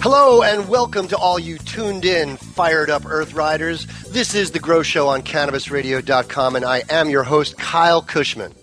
Hello 0.00 0.42
and 0.42 0.68
welcome 0.68 1.08
to 1.08 1.16
all 1.16 1.38
you 1.38 1.58
tuned 1.58 2.04
in, 2.04 2.36
fired 2.36 2.90
up 2.90 3.04
Earth 3.06 3.34
Riders. 3.34 3.86
This 4.10 4.34
is 4.34 4.52
the 4.52 4.58
Grow 4.60 4.82
Show 4.82 5.08
on 5.08 5.22
CannabisRadio.com, 5.22 6.56
and 6.56 6.64
I 6.64 6.82
am 6.88 7.10
your 7.10 7.24
host, 7.24 7.58
Kyle 7.58 8.02
Kushman. 8.02 8.54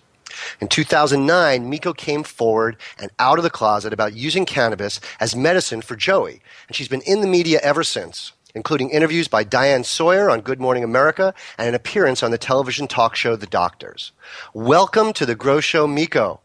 In 0.61 0.69
2009, 0.69 1.71
Mieko 1.71 1.97
came 1.97 2.23
forward 2.23 2.77
and 2.99 3.11
out 3.19 3.39
of 3.39 3.45
the 3.45 3.51
closet 3.51 3.93
about 3.93 4.15
using 4.15 4.47
cannabis 4.47 5.01
as 5.21 5.37
medicine 5.37 5.83
for 5.83 5.97
Joey, 5.97 6.41
and 6.69 6.77
she's 6.77 6.89
been 6.89 7.03
in 7.03 7.21
the 7.21 7.27
media 7.27 7.61
ever 7.63 7.83
since, 7.83 8.33
including 8.55 8.91
interviews 8.91 9.29
by 9.29 9.45
Diane 9.45 9.85
Sawyer 9.85 10.31
on 10.31 10.41
Good 10.41 10.61
Morning 10.61 10.85
America 10.85 11.35
and 11.59 11.69
an 11.69 11.75
appearance 11.75 12.23
on 12.23 12.31
the 12.31 12.39
television 12.39 12.87
talk 12.87 13.17
show 13.17 13.37
The 13.37 13.47
Doctors. 13.47 14.13
Welcome 14.55 15.13
to 15.15 15.27
the 15.27 15.35
Grow 15.35 15.61
Show, 15.61 15.87
Mieko. 15.87 16.41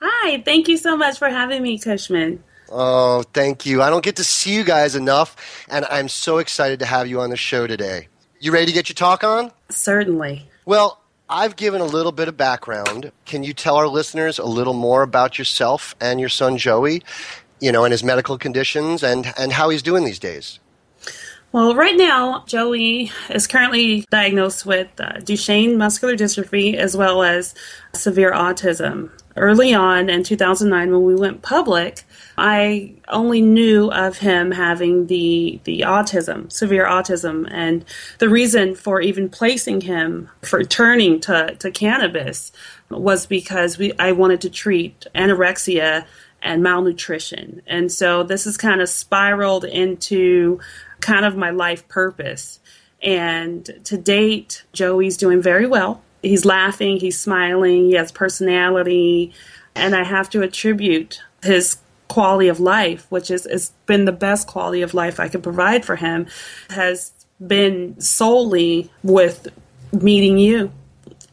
Hi, 0.00 0.42
thank 0.44 0.68
you 0.68 0.76
so 0.76 0.96
much 0.96 1.18
for 1.18 1.28
having 1.28 1.62
me, 1.62 1.78
Kushman. 1.78 2.38
Oh, 2.70 3.24
thank 3.34 3.66
you. 3.66 3.82
I 3.82 3.90
don't 3.90 4.04
get 4.04 4.16
to 4.16 4.24
see 4.24 4.54
you 4.54 4.62
guys 4.62 4.94
enough, 4.94 5.36
and 5.68 5.84
I'm 5.86 6.08
so 6.08 6.38
excited 6.38 6.78
to 6.78 6.86
have 6.86 7.08
you 7.08 7.20
on 7.20 7.30
the 7.30 7.36
show 7.36 7.66
today. 7.66 8.08
You 8.38 8.52
ready 8.52 8.66
to 8.66 8.72
get 8.72 8.88
your 8.88 8.94
talk 8.94 9.24
on? 9.24 9.50
Certainly. 9.70 10.48
Well, 10.64 10.99
I've 11.32 11.54
given 11.54 11.80
a 11.80 11.84
little 11.84 12.10
bit 12.10 12.26
of 12.26 12.36
background. 12.36 13.12
Can 13.24 13.44
you 13.44 13.54
tell 13.54 13.76
our 13.76 13.86
listeners 13.86 14.40
a 14.40 14.44
little 14.44 14.74
more 14.74 15.02
about 15.02 15.38
yourself 15.38 15.94
and 16.00 16.18
your 16.18 16.28
son 16.28 16.58
Joey, 16.58 17.04
you 17.60 17.70
know, 17.70 17.84
and 17.84 17.92
his 17.92 18.02
medical 18.02 18.36
conditions 18.36 19.04
and, 19.04 19.32
and 19.38 19.52
how 19.52 19.68
he's 19.68 19.80
doing 19.80 20.02
these 20.02 20.18
days? 20.18 20.58
Well, 21.52 21.76
right 21.76 21.96
now, 21.96 22.44
Joey 22.48 23.12
is 23.28 23.46
currently 23.46 24.04
diagnosed 24.10 24.66
with 24.66 24.88
uh, 24.98 25.18
Duchenne 25.18 25.76
muscular 25.76 26.16
dystrophy 26.16 26.74
as 26.74 26.96
well 26.96 27.22
as 27.22 27.54
severe 27.94 28.32
autism. 28.32 29.10
Early 29.40 29.72
on 29.72 30.10
in 30.10 30.22
2009, 30.22 30.90
when 30.92 31.02
we 31.02 31.14
went 31.14 31.40
public, 31.40 32.02
I 32.36 32.92
only 33.08 33.40
knew 33.40 33.90
of 33.90 34.18
him 34.18 34.50
having 34.50 35.06
the 35.06 35.58
the 35.64 35.80
autism, 35.80 36.52
severe 36.52 36.84
autism, 36.84 37.48
and 37.50 37.82
the 38.18 38.28
reason 38.28 38.74
for 38.74 39.00
even 39.00 39.30
placing 39.30 39.80
him 39.80 40.28
for 40.42 40.62
turning 40.62 41.20
to, 41.20 41.54
to 41.58 41.70
cannabis 41.70 42.52
was 42.90 43.24
because 43.24 43.78
we 43.78 43.94
I 43.98 44.12
wanted 44.12 44.42
to 44.42 44.50
treat 44.50 45.06
anorexia 45.14 46.04
and 46.42 46.62
malnutrition, 46.62 47.62
and 47.66 47.90
so 47.90 48.22
this 48.22 48.44
has 48.44 48.58
kind 48.58 48.82
of 48.82 48.90
spiraled 48.90 49.64
into 49.64 50.60
kind 51.00 51.24
of 51.24 51.34
my 51.34 51.48
life 51.48 51.88
purpose. 51.88 52.60
And 53.02 53.64
to 53.84 53.96
date, 53.96 54.64
Joey's 54.74 55.16
doing 55.16 55.40
very 55.40 55.66
well. 55.66 56.02
He's 56.22 56.44
laughing, 56.44 56.98
he's 56.98 57.20
smiling, 57.20 57.86
he 57.86 57.94
has 57.94 58.12
personality, 58.12 59.32
and 59.74 59.94
I 59.94 60.04
have 60.04 60.28
to 60.30 60.42
attribute 60.42 61.22
his 61.42 61.78
quality 62.08 62.48
of 62.48 62.60
life, 62.60 63.06
which 63.08 63.28
has, 63.28 63.44
has 63.44 63.72
been 63.86 64.04
the 64.04 64.12
best 64.12 64.46
quality 64.46 64.82
of 64.82 64.94
life 64.94 65.20
I 65.20 65.28
could 65.28 65.42
provide 65.42 65.84
for 65.84 65.96
him, 65.96 66.26
has 66.68 67.12
been 67.44 67.98
solely 68.00 68.90
with 69.02 69.48
meeting 69.92 70.38
you 70.38 70.72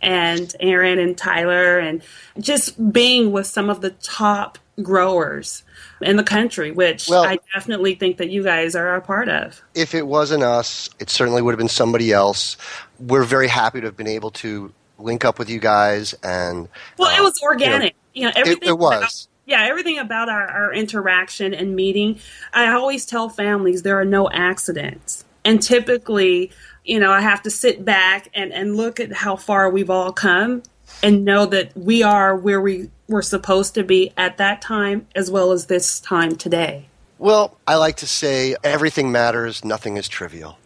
and 0.01 0.53
Aaron 0.59 0.99
and 0.99 1.17
Tyler 1.17 1.79
and 1.79 2.01
just 2.39 2.91
being 2.91 3.31
with 3.31 3.47
some 3.47 3.69
of 3.69 3.81
the 3.81 3.91
top 3.91 4.57
growers 4.81 5.63
in 6.01 6.17
the 6.17 6.23
country, 6.23 6.71
which 6.71 7.07
Well- 7.09 7.23
I 7.23 7.39
definitely 7.53 7.95
think 7.95 8.17
that 8.17 8.29
you 8.29 8.43
guys 8.43 8.75
are 8.75 8.95
a 8.95 9.01
part 9.01 9.29
of. 9.29 9.61
If 9.73 9.95
it 9.95 10.05
wasn't 10.05 10.43
us, 10.43 10.89
it 10.99 11.09
certainly 11.09 11.41
would 11.41 11.51
have 11.51 11.57
been 11.59 11.67
somebody 11.67 12.11
else. 12.11 12.57
We're 12.99 13.23
very 13.23 13.47
happy 13.47 13.81
to 13.81 13.87
have 13.87 13.97
been 13.97 14.07
able 14.07 14.31
to 14.31 14.71
link 14.99 15.25
up 15.25 15.39
with 15.39 15.49
you 15.49 15.59
guys 15.59 16.13
and 16.23 16.67
Well, 16.97 17.09
it 17.15 17.19
uh, 17.19 17.23
was 17.23 17.41
organic. 17.41 17.95
You 18.13 18.25
know, 18.25 18.31
everything. 18.35 18.69
it 18.69 18.77
was. 18.77 18.97
About, 18.97 19.27
yeah, 19.45 19.63
everything 19.69 19.99
about 19.99 20.29
our, 20.29 20.47
our 20.47 20.73
interaction 20.73 21.53
and 21.53 21.75
meeting. 21.75 22.19
I 22.53 22.71
always 22.73 23.05
tell 23.05 23.29
families 23.29 23.83
there 23.83 23.99
are 23.99 24.05
no 24.05 24.29
accidents, 24.29 25.23
and 25.45 25.61
typically, 25.61 26.51
you 26.87 26.99
know, 26.99 27.11
I 27.11 27.21
have 27.21 27.43
to 27.43 27.51
sit 27.51 27.83
back 27.85 28.29
and 28.33 28.51
and 28.53 28.75
look 28.75 28.99
at 28.99 29.13
how 29.13 29.35
far 29.35 29.69
we've 29.69 29.89
all 29.89 30.11
come, 30.13 30.63
and 31.03 31.25
know 31.25 31.45
that 31.45 31.75
we 31.77 32.01
are 32.03 32.35
where 32.35 32.61
we 32.61 32.89
were 33.07 33.21
supposed 33.21 33.73
to 33.75 33.83
be 33.83 34.11
at 34.17 34.37
that 34.37 34.61
time, 34.61 35.07
as 35.15 35.29
well 35.29 35.51
as 35.51 35.67
this 35.67 35.99
time 35.99 36.35
today. 36.35 36.87
Well, 37.19 37.57
I 37.65 37.75
like 37.75 37.97
to 37.97 38.07
say 38.07 38.55
everything 38.63 39.11
matters, 39.11 39.65
nothing 39.65 39.97
is 39.97 40.07
trivial. 40.07 40.57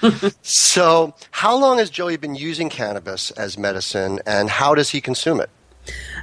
so, 0.42 1.14
how 1.30 1.56
long 1.56 1.78
has 1.78 1.90
Joey 1.90 2.16
been 2.16 2.34
using 2.34 2.68
cannabis 2.68 3.30
as 3.32 3.58
medicine 3.58 4.18
and 4.26 4.48
how 4.48 4.74
does 4.74 4.90
he 4.90 5.00
consume 5.00 5.40
it? 5.40 5.50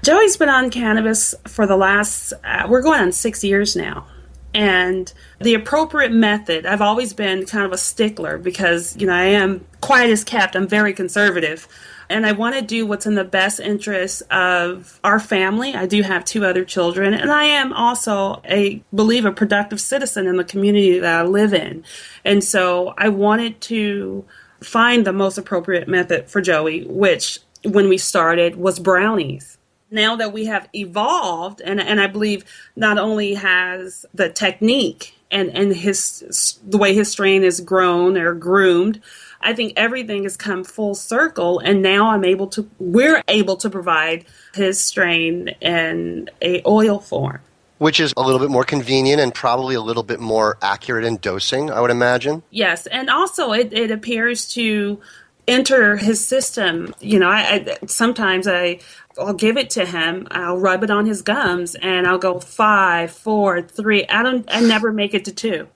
Joey's 0.03 0.37
been 0.37 0.49
on 0.49 0.69
cannabis 0.69 1.33
for 1.47 1.65
the 1.67 1.77
last, 1.77 2.33
uh, 2.43 2.67
we're 2.69 2.81
going 2.81 3.01
on 3.01 3.11
six 3.11 3.43
years 3.43 3.75
now. 3.75 4.07
And 4.53 5.11
the 5.39 5.53
appropriate 5.53 6.11
method, 6.11 6.65
I've 6.65 6.81
always 6.81 7.13
been 7.13 7.45
kind 7.45 7.65
of 7.65 7.71
a 7.71 7.77
stickler 7.77 8.37
because, 8.37 8.97
you 8.97 9.05
know, 9.05 9.13
I 9.13 9.25
am 9.25 9.65
quiet 9.81 10.09
as 10.09 10.23
kept. 10.23 10.55
I'm 10.55 10.67
very 10.67 10.93
conservative. 10.93 11.67
And 12.09 12.25
I 12.25 12.31
want 12.31 12.55
to 12.55 12.61
do 12.61 12.85
what's 12.85 13.05
in 13.05 13.15
the 13.15 13.25
best 13.25 13.59
interest 13.59 14.23
of 14.31 14.99
our 15.03 15.19
family. 15.19 15.75
I 15.75 15.85
do 15.85 16.01
have 16.01 16.23
two 16.23 16.45
other 16.45 16.63
children. 16.63 17.13
And 17.13 17.31
I 17.31 17.43
am 17.43 17.73
also 17.73 18.41
a, 18.45 18.81
believe, 18.95 19.25
a 19.25 19.31
productive 19.31 19.81
citizen 19.81 20.25
in 20.25 20.37
the 20.37 20.45
community 20.45 20.99
that 20.99 21.19
I 21.19 21.23
live 21.23 21.53
in. 21.53 21.83
And 22.23 22.43
so 22.43 22.93
I 22.97 23.09
wanted 23.09 23.59
to 23.61 24.25
find 24.61 25.05
the 25.05 25.13
most 25.13 25.37
appropriate 25.37 25.87
method 25.87 26.29
for 26.29 26.41
Joey, 26.41 26.85
which 26.85 27.39
when 27.63 27.89
we 27.89 27.97
started 27.97 28.55
was 28.55 28.79
brownies. 28.79 29.56
Now 29.89 30.17
that 30.17 30.33
we 30.33 30.45
have 30.45 30.67
evolved, 30.73 31.61
and, 31.61 31.79
and 31.79 32.01
I 32.01 32.07
believe 32.07 32.43
not 32.75 32.97
only 32.97 33.35
has 33.35 34.05
the 34.13 34.29
technique 34.29 35.15
and, 35.31 35.49
and 35.49 35.75
his 35.75 36.59
the 36.65 36.77
way 36.77 36.93
his 36.93 37.11
strain 37.11 37.43
is 37.43 37.61
grown 37.61 38.17
or 38.17 38.33
groomed, 38.33 39.01
I 39.41 39.53
think 39.53 39.73
everything 39.75 40.23
has 40.23 40.35
come 40.35 40.63
full 40.63 40.95
circle, 40.95 41.59
and 41.59 41.81
now 41.81 42.09
I'm 42.09 42.25
able 42.25 42.47
to 42.47 42.69
we're 42.79 43.23
able 43.27 43.57
to 43.57 43.69
provide 43.69 44.25
his 44.53 44.81
strain 44.81 45.49
in 45.61 46.29
a 46.41 46.61
oil 46.65 46.99
form. 46.99 47.39
Which 47.77 47.99
is 47.99 48.13
a 48.17 48.21
little 48.21 48.39
bit 48.39 48.49
more 48.49 48.63
convenient 48.63 49.21
and 49.21 49.33
probably 49.33 49.75
a 49.75 49.81
little 49.81 50.01
bit 50.01 50.19
more 50.19 50.57
accurate 50.63 51.05
in 51.05 51.17
dosing, 51.17 51.69
I 51.69 51.79
would 51.79 51.91
imagine. 51.91 52.41
Yes, 52.49 52.87
and 52.87 53.09
also 53.09 53.51
it, 53.53 53.71
it 53.71 53.91
appears 53.91 54.51
to 54.53 54.99
enter 55.47 55.95
his 55.95 56.25
system. 56.25 56.93
You 56.99 57.19
know, 57.19 57.29
I, 57.29 57.77
I 57.81 57.85
sometimes 57.85 58.47
I 58.47 58.79
I'll 59.19 59.33
give 59.33 59.57
it 59.57 59.69
to 59.71 59.85
him. 59.85 60.27
I'll 60.31 60.57
rub 60.57 60.83
it 60.83 60.91
on 60.91 61.05
his 61.05 61.21
gums, 61.21 61.75
and 61.75 62.07
I'll 62.07 62.17
go 62.17 62.39
five, 62.39 63.11
four, 63.11 63.61
three. 63.61 64.05
I 64.07 64.23
don't. 64.23 64.45
I 64.49 64.61
never 64.61 64.91
make 64.91 65.13
it 65.13 65.25
to 65.25 65.31
two. 65.31 65.67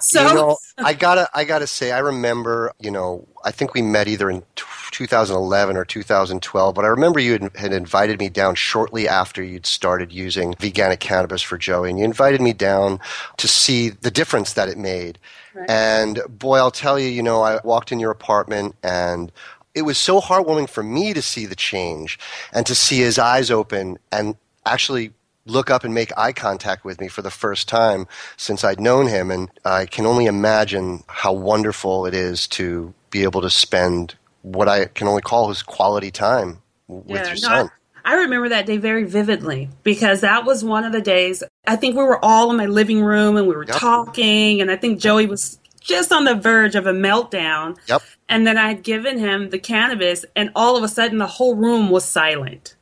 So 0.00 0.26
you 0.26 0.34
know, 0.34 0.58
I 0.78 0.94
gotta, 0.94 1.28
I 1.34 1.44
gotta 1.44 1.66
say, 1.66 1.92
I 1.92 1.98
remember, 1.98 2.72
you 2.80 2.90
know, 2.90 3.26
I 3.44 3.50
think 3.50 3.74
we 3.74 3.82
met 3.82 4.08
either 4.08 4.30
in 4.30 4.42
2011 4.90 5.76
or 5.76 5.84
2012, 5.84 6.74
but 6.74 6.84
I 6.84 6.88
remember 6.88 7.20
you 7.20 7.32
had, 7.32 7.56
had 7.56 7.72
invited 7.72 8.18
me 8.18 8.28
down 8.28 8.54
shortly 8.54 9.06
after 9.06 9.42
you'd 9.42 9.66
started 9.66 10.12
using 10.12 10.54
veganic 10.54 11.00
cannabis 11.00 11.42
for 11.42 11.58
Joey, 11.58 11.90
and 11.90 11.98
you 11.98 12.04
invited 12.04 12.40
me 12.40 12.52
down 12.52 12.98
to 13.36 13.46
see 13.46 13.90
the 13.90 14.10
difference 14.10 14.54
that 14.54 14.68
it 14.68 14.78
made. 14.78 15.18
Right. 15.54 15.68
And 15.68 16.20
boy, 16.28 16.56
I'll 16.56 16.70
tell 16.70 16.98
you, 16.98 17.08
you 17.08 17.22
know, 17.22 17.42
I 17.42 17.60
walked 17.62 17.92
in 17.92 18.00
your 18.00 18.10
apartment 18.10 18.76
and 18.82 19.30
it 19.74 19.82
was 19.82 19.98
so 19.98 20.20
heartwarming 20.20 20.68
for 20.68 20.82
me 20.82 21.14
to 21.14 21.22
see 21.22 21.46
the 21.46 21.54
change 21.54 22.18
and 22.52 22.66
to 22.66 22.74
see 22.74 22.98
his 22.98 23.18
eyes 23.18 23.50
open 23.50 23.98
and 24.10 24.36
actually 24.66 25.12
look 25.46 25.70
up 25.70 25.84
and 25.84 25.94
make 25.94 26.16
eye 26.16 26.32
contact 26.32 26.84
with 26.84 27.00
me 27.00 27.08
for 27.08 27.22
the 27.22 27.30
first 27.30 27.68
time 27.68 28.06
since 28.36 28.64
I'd 28.64 28.80
known 28.80 29.06
him. 29.06 29.30
And 29.30 29.50
I 29.64 29.86
can 29.86 30.06
only 30.06 30.26
imagine 30.26 31.02
how 31.06 31.32
wonderful 31.32 32.06
it 32.06 32.14
is 32.14 32.46
to 32.48 32.92
be 33.10 33.22
able 33.22 33.40
to 33.42 33.50
spend 33.50 34.14
what 34.42 34.68
I 34.68 34.86
can 34.86 35.06
only 35.06 35.22
call 35.22 35.48
his 35.48 35.62
quality 35.62 36.10
time 36.10 36.62
with 36.88 37.18
yeah, 37.18 37.26
your 37.26 37.34
no, 37.34 37.36
son. 37.36 37.70
I 38.04 38.14
remember 38.14 38.48
that 38.48 38.66
day 38.66 38.78
very 38.78 39.04
vividly 39.04 39.68
because 39.82 40.22
that 40.22 40.44
was 40.44 40.64
one 40.64 40.84
of 40.84 40.92
the 40.92 41.02
days 41.02 41.42
I 41.66 41.76
think 41.76 41.96
we 41.96 42.02
were 42.02 42.22
all 42.24 42.50
in 42.50 42.56
my 42.56 42.66
living 42.66 43.02
room 43.02 43.36
and 43.36 43.46
we 43.46 43.54
were 43.54 43.66
yep. 43.66 43.76
talking 43.76 44.60
and 44.60 44.70
I 44.70 44.76
think 44.76 45.00
Joey 45.00 45.26
was 45.26 45.59
just 45.80 46.12
on 46.12 46.24
the 46.24 46.34
verge 46.34 46.74
of 46.74 46.86
a 46.86 46.92
meltdown. 46.92 47.76
Yep. 47.88 48.02
And 48.28 48.46
then 48.46 48.56
I 48.56 48.68
had 48.68 48.82
given 48.82 49.18
him 49.18 49.50
the 49.50 49.58
cannabis 49.58 50.24
and 50.36 50.50
all 50.54 50.76
of 50.76 50.84
a 50.84 50.88
sudden 50.88 51.18
the 51.18 51.26
whole 51.26 51.54
room 51.54 51.90
was 51.90 52.04
silent. 52.04 52.76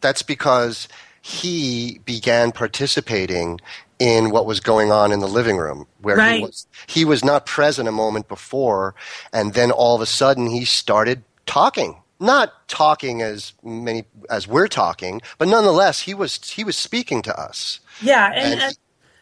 That's 0.00 0.22
because 0.22 0.88
he 1.20 2.00
began 2.04 2.52
participating 2.52 3.60
in 3.98 4.30
what 4.30 4.46
was 4.46 4.60
going 4.60 4.92
on 4.92 5.10
in 5.10 5.20
the 5.20 5.26
living 5.26 5.56
room 5.56 5.86
where 6.00 6.16
right. 6.16 6.36
he 6.36 6.42
was 6.42 6.66
he 6.86 7.04
was 7.04 7.24
not 7.24 7.46
present 7.46 7.88
a 7.88 7.92
moment 7.92 8.28
before 8.28 8.94
and 9.32 9.54
then 9.54 9.70
all 9.70 9.94
of 9.94 10.00
a 10.00 10.06
sudden 10.06 10.46
he 10.48 10.64
started 10.64 11.24
talking 11.46 11.96
not 12.20 12.68
talking 12.68 13.22
as 13.22 13.54
many 13.64 14.04
as 14.28 14.46
we're 14.46 14.68
talking 14.68 15.20
but 15.38 15.48
nonetheless 15.48 16.00
he 16.00 16.14
was 16.14 16.50
he 16.50 16.62
was 16.62 16.76
speaking 16.76 17.22
to 17.22 17.36
us 17.40 17.80
yeah 18.02 18.30
and, 18.34 18.60
and 18.60 18.72
he, 18.72 18.76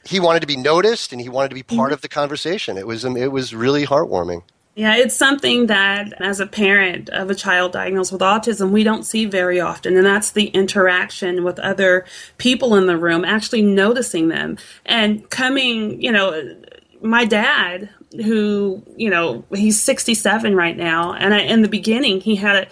he, 0.06 0.20
wanted 0.20 0.40
to 0.40 0.46
be 0.46 0.56
noticed 0.56 1.12
and 1.12 1.20
he 1.20 1.28
wanted 1.28 1.48
to 1.48 1.54
be 1.54 1.62
part 1.62 1.88
mm-hmm. 1.88 1.94
of 1.94 2.00
the 2.02 2.08
conversation 2.08 2.76
it 2.76 2.86
was 2.86 3.04
it 3.04 3.32
was 3.32 3.54
really 3.54 3.86
heartwarming 3.86 4.42
yeah, 4.76 4.96
it's 4.96 5.14
something 5.14 5.66
that 5.68 6.12
as 6.20 6.40
a 6.40 6.48
parent 6.48 7.08
of 7.10 7.30
a 7.30 7.34
child 7.34 7.72
diagnosed 7.72 8.10
with 8.10 8.22
autism, 8.22 8.70
we 8.70 8.82
don't 8.82 9.04
see 9.04 9.24
very 9.24 9.60
often. 9.60 9.96
And 9.96 10.04
that's 10.04 10.32
the 10.32 10.46
interaction 10.46 11.44
with 11.44 11.60
other 11.60 12.04
people 12.38 12.74
in 12.74 12.86
the 12.86 12.96
room, 12.96 13.24
actually 13.24 13.62
noticing 13.62 14.28
them 14.28 14.58
and 14.84 15.28
coming, 15.30 16.02
you 16.02 16.10
know, 16.10 16.56
my 17.00 17.24
dad, 17.24 17.88
who, 18.16 18.82
you 18.96 19.10
know, 19.10 19.44
he's 19.54 19.80
67 19.80 20.56
right 20.56 20.76
now. 20.76 21.12
And 21.12 21.34
I, 21.34 21.40
in 21.40 21.62
the 21.62 21.68
beginning, 21.68 22.20
he 22.20 22.34
had 22.34 22.56
a, 22.56 22.66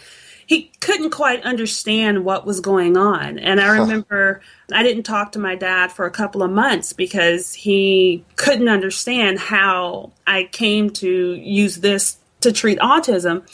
he 0.53 0.71
couldn't 0.81 1.13
quite 1.13 1.43
understand 1.45 2.27
what 2.27 2.45
was 2.45 2.61
going 2.61 2.95
on. 2.95 3.39
And 3.39 3.59
I 3.59 3.79
remember 3.79 4.43
I 4.71 4.83
didn't 4.83 5.05
talk 5.05 5.33
to 5.33 5.39
my 5.39 5.55
dad 5.55 5.93
for 5.93 6.05
a 6.05 6.11
couple 6.11 6.43
of 6.43 6.51
months 6.51 6.93
because 6.93 7.55
he 7.55 8.23
couldn't 8.37 8.69
understand 8.69 9.39
how 9.39 10.13
I 10.27 10.45
came 10.45 10.91
to 10.91 11.09
use 11.37 11.77
this 11.77 12.19
to 12.43 12.53
treat 12.53 12.79
autism, 12.81 13.47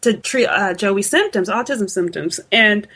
to 0.00 0.16
treat 0.16 0.46
uh, 0.46 0.72
Joey's 0.72 1.10
symptoms, 1.10 1.50
autism 1.50 1.90
symptoms. 1.90 2.40
And 2.50 2.88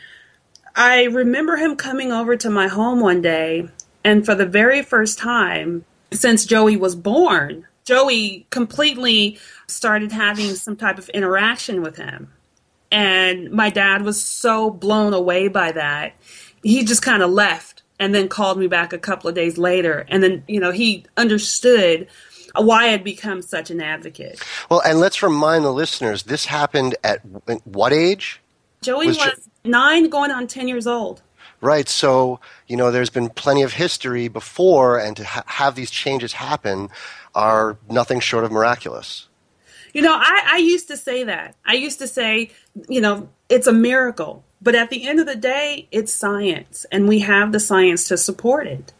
I 0.75 1.03
remember 1.03 1.57
him 1.57 1.75
coming 1.75 2.11
over 2.11 2.35
to 2.37 2.49
my 2.49 2.67
home 2.67 2.99
one 2.99 3.21
day, 3.21 3.67
and 4.03 4.25
for 4.25 4.33
the 4.33 4.47
very 4.47 4.81
first 4.81 5.19
time 5.19 5.85
since 6.11 6.45
Joey 6.45 6.77
was 6.77 6.95
born, 6.95 7.67
Joey 7.83 8.47
completely 8.49 9.37
started 9.67 10.11
having 10.11 10.55
some 10.55 10.75
type 10.75 10.97
of 10.97 11.09
interaction 11.09 11.83
with 11.83 11.97
him. 11.97 12.31
And 12.91 13.51
my 13.51 13.69
dad 13.69 14.03
was 14.03 14.21
so 14.21 14.69
blown 14.69 15.13
away 15.13 15.47
by 15.47 15.71
that. 15.71 16.13
He 16.63 16.83
just 16.83 17.01
kind 17.01 17.23
of 17.23 17.31
left 17.31 17.83
and 17.99 18.13
then 18.13 18.27
called 18.27 18.57
me 18.57 18.67
back 18.67 18.93
a 18.93 18.97
couple 18.97 19.29
of 19.29 19.35
days 19.35 19.57
later. 19.57 20.05
And 20.09 20.21
then, 20.21 20.43
you 20.47 20.59
know, 20.59 20.71
he 20.71 21.05
understood 21.17 22.07
why 22.55 22.89
I'd 22.89 23.03
become 23.03 23.41
such 23.41 23.69
an 23.69 23.81
advocate. 23.81 24.43
Well, 24.69 24.81
and 24.81 24.99
let's 24.99 25.23
remind 25.23 25.63
the 25.63 25.71
listeners 25.71 26.23
this 26.23 26.45
happened 26.45 26.95
at 27.03 27.21
what 27.65 27.93
age? 27.93 28.41
Joey 28.81 29.07
was, 29.07 29.17
was 29.17 29.25
jo- 29.27 29.41
nine, 29.63 30.09
going 30.09 30.31
on 30.31 30.47
10 30.47 30.67
years 30.67 30.87
old. 30.87 31.21
Right. 31.61 31.87
So, 31.87 32.39
you 32.67 32.75
know, 32.75 32.91
there's 32.91 33.11
been 33.11 33.29
plenty 33.29 33.61
of 33.61 33.73
history 33.73 34.27
before, 34.27 34.97
and 34.97 35.15
to 35.17 35.23
ha- 35.23 35.43
have 35.45 35.75
these 35.75 35.91
changes 35.91 36.33
happen 36.33 36.89
are 37.35 37.77
nothing 37.87 38.19
short 38.19 38.43
of 38.43 38.51
miraculous. 38.51 39.27
You 39.93 40.01
know, 40.01 40.13
I, 40.13 40.43
I 40.53 40.57
used 40.57 40.87
to 40.87 40.97
say 40.97 41.23
that. 41.23 41.55
I 41.65 41.73
used 41.73 41.99
to 41.99 42.07
say, 42.07 42.51
you 42.87 43.01
know, 43.01 43.29
it's 43.49 43.67
a 43.67 43.73
miracle. 43.73 44.43
But 44.61 44.75
at 44.75 44.89
the 44.89 45.07
end 45.07 45.19
of 45.19 45.25
the 45.25 45.35
day, 45.35 45.87
it's 45.91 46.13
science, 46.13 46.85
and 46.91 47.07
we 47.07 47.19
have 47.19 47.51
the 47.51 47.59
science 47.59 48.07
to 48.09 48.17
support 48.17 48.67
it. 48.67 48.93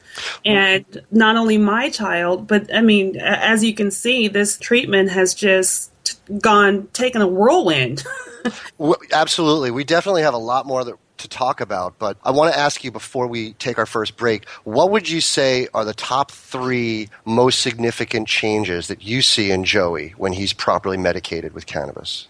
And 0.43 0.85
not 1.11 1.35
only 1.35 1.57
my 1.57 1.89
child, 1.89 2.47
but 2.47 2.73
I 2.73 2.81
mean, 2.81 3.17
as 3.17 3.63
you 3.63 3.73
can 3.73 3.91
see, 3.91 4.27
this 4.27 4.57
treatment 4.57 5.11
has 5.11 5.33
just 5.35 5.91
gone, 6.39 6.87
taken 6.93 7.21
a 7.21 7.27
whirlwind. 7.27 8.03
absolutely. 9.13 9.71
We 9.71 9.83
definitely 9.83 10.23
have 10.23 10.33
a 10.33 10.39
lot 10.39 10.65
more 10.65 10.83
that 10.83 10.95
to 11.21 11.29
talk 11.29 11.61
about, 11.61 11.97
but 11.97 12.17
I 12.23 12.31
want 12.31 12.53
to 12.53 12.59
ask 12.59 12.83
you 12.83 12.91
before 12.91 13.27
we 13.27 13.53
take 13.53 13.77
our 13.77 13.85
first 13.85 14.17
break 14.17 14.47
what 14.63 14.91
would 14.91 15.09
you 15.09 15.21
say 15.21 15.67
are 15.73 15.85
the 15.85 15.93
top 15.93 16.31
three 16.31 17.09
most 17.25 17.59
significant 17.59 18.27
changes 18.27 18.87
that 18.87 19.03
you 19.03 19.21
see 19.21 19.51
in 19.51 19.63
Joey 19.63 20.09
when 20.17 20.33
he's 20.33 20.53
properly 20.53 20.97
medicated 20.97 21.53
with 21.53 21.65
cannabis? 21.65 22.27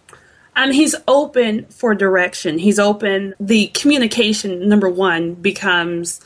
And 0.56 0.74
he's 0.74 0.96
open 1.08 1.66
for 1.68 1.96
direction. 1.96 2.58
He's 2.58 2.78
open. 2.78 3.34
The 3.40 3.68
communication, 3.68 4.68
number 4.68 4.90
one, 4.90 5.34
becomes 5.36 6.20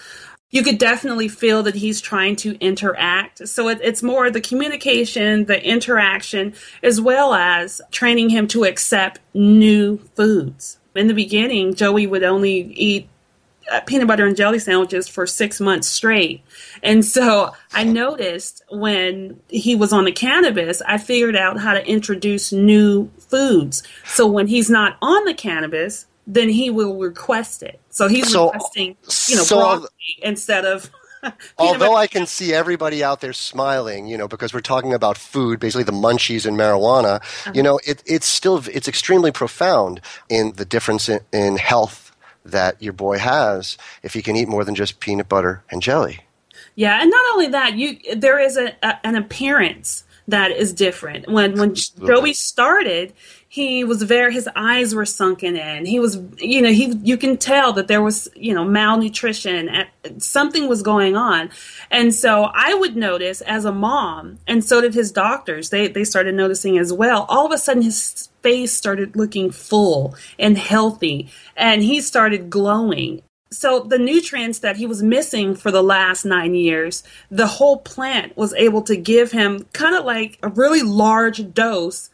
you 0.52 0.64
could 0.64 0.78
definitely 0.78 1.28
feel 1.28 1.64
that 1.64 1.76
he's 1.76 2.00
trying 2.00 2.38
to 2.38 2.56
interact. 2.60 3.48
So 3.48 3.68
it, 3.68 3.80
it's 3.84 4.02
more 4.02 4.32
the 4.32 4.42
communication, 4.42 5.46
the 5.46 5.62
interaction, 5.62 6.54
as 6.82 7.02
well 7.02 7.34
as 7.34 7.82
training 7.92 8.30
him 8.30 8.48
to 8.48 8.64
accept 8.64 9.20
new 9.34 9.98
foods 10.16 10.78
in 10.96 11.08
the 11.08 11.14
beginning, 11.14 11.74
Joey 11.74 12.08
would 12.08 12.24
only 12.24 12.74
eat 12.74 13.10
uh, 13.72 13.82
peanut 13.82 14.08
butter 14.08 14.26
and 14.26 14.36
jelly 14.36 14.60
sandwiches 14.60 15.08
for 15.08 15.26
six 15.26 15.60
months 15.60 15.88
straight. 15.88 16.44
And 16.84 17.04
so 17.04 17.54
I 17.74 17.84
noticed 17.84 18.64
when 18.70 19.40
he 19.48 19.76
was 19.76 19.92
on 19.92 20.06
the 20.06 20.12
cannabis, 20.12 20.82
I 20.88 20.98
figured 20.98 21.36
out 21.36 21.60
how 21.60 21.74
to 21.74 21.88
introduce 21.88 22.52
new 22.52 23.10
foods. 23.18 23.84
So 24.06 24.28
when 24.28 24.48
he's 24.48 24.70
not 24.70 24.98
on 25.02 25.26
the 25.26 25.34
cannabis, 25.34 26.06
then 26.28 26.50
he 26.50 26.70
will 26.70 26.98
request 26.98 27.64
it. 27.64 27.80
So 27.90 28.08
he's 28.08 28.32
so, 28.32 28.52
requesting, 28.52 28.98
you 29.28 29.36
know, 29.36 29.44
so 29.44 29.58
broccoli 29.58 29.90
instead 30.22 30.66
of 30.66 30.90
Although 31.58 31.96
I 31.96 32.08
can 32.08 32.26
see 32.26 32.54
everybody 32.54 33.04
out 33.04 33.22
there 33.22 33.34
smiling, 33.34 34.08
you 34.08 34.18
know, 34.18 34.28
because 34.28 34.54
we're 34.54 34.62
talking 34.62 34.94
about 34.94 35.18
food, 35.18 35.60
basically 35.60 35.84
the 35.84 35.92
munchies 35.92 36.46
and 36.46 36.58
marijuana, 36.58 37.16
uh-huh. 37.16 37.52
you 37.54 37.64
know, 37.64 37.80
it, 37.86 38.04
it's 38.06 38.26
still 38.26 38.64
it's 38.72 38.88
extremely 38.88 39.32
profound 39.32 40.02
in 40.30 40.54
the 40.54 40.66
difference 40.66 41.10
in, 41.10 41.20
in 41.32 41.58
health 41.58 42.12
that 42.44 42.82
your 42.82 42.94
boy 42.94 43.18
has 43.18 43.78
if 44.04 44.14
he 44.14 44.22
can 44.22 44.36
eat 44.36 44.48
more 44.48 44.64
than 44.64 44.76
just 44.76 45.00
peanut 45.00 45.28
butter 45.28 45.64
and 45.70 45.82
jelly. 45.82 46.20
Yeah, 46.76 47.02
and 47.02 47.10
not 47.10 47.26
only 47.34 47.48
that, 47.48 47.76
you 47.76 48.16
there 48.16 48.40
is 48.40 48.58
a, 48.58 48.76
a 48.84 49.00
an 49.06 49.16
appearance 49.16 50.04
that 50.28 50.52
is 50.52 50.74
different. 50.74 51.30
When 51.30 51.58
when 51.58 51.76
Joey 51.76 52.34
started, 52.34 53.14
he 53.56 53.86
was 53.86 54.04
very 54.04 54.34
his 54.34 54.50
eyes 54.54 54.94
were 54.94 55.06
sunken 55.06 55.56
in. 55.56 55.86
He 55.86 55.98
was 55.98 56.20
you 56.40 56.62
know 56.62 56.74
he 56.74 56.94
you 57.04 57.16
can 57.16 57.38
tell 57.38 57.72
that 57.74 57.88
there 57.88 58.02
was 58.02 58.28
you 58.36 58.54
know 58.54 58.66
malnutrition 58.66 59.70
eh, 59.70 59.86
something 60.18 60.68
was 60.68 60.82
going 60.82 61.16
on. 61.16 61.50
And 61.90 62.14
so 62.14 62.50
i 62.54 62.74
would 62.74 62.98
notice 62.98 63.40
as 63.40 63.64
a 63.64 63.72
mom 63.72 64.40
and 64.46 64.62
so 64.62 64.82
did 64.82 64.94
his 64.94 65.10
doctors 65.14 65.70
they 65.70 65.88
they 65.88 66.04
started 66.04 66.36
noticing 66.36 66.78
as 66.78 66.92
well 66.92 67.26
all 67.30 67.46
of 67.46 67.54
a 67.54 67.58
sudden 67.58 67.84
his 67.84 68.28
face 68.44 68.74
started 68.74 69.16
looking 69.16 69.52
full 69.52 70.16
and 70.38 70.58
healthy 70.58 71.30
and 71.56 71.82
he 71.82 72.02
started 72.02 72.50
glowing. 72.50 73.22
So 73.52 73.80
the 73.80 73.98
nutrients 73.98 74.60
that 74.60 74.76
he 74.76 74.86
was 74.86 75.02
missing 75.02 75.56
for 75.56 75.72
the 75.72 75.82
last 75.82 76.26
nine 76.26 76.56
years, 76.56 77.04
the 77.32 77.48
whole 77.48 77.78
plant 77.78 78.36
was 78.36 78.54
able 78.56 78.82
to 78.82 78.98
give 78.98 79.32
him 79.32 79.66
kind 79.72 79.96
of 79.96 80.04
like 80.04 80.40
a 80.44 80.50
really 80.50 80.82
large 80.82 81.54
dose 81.54 82.10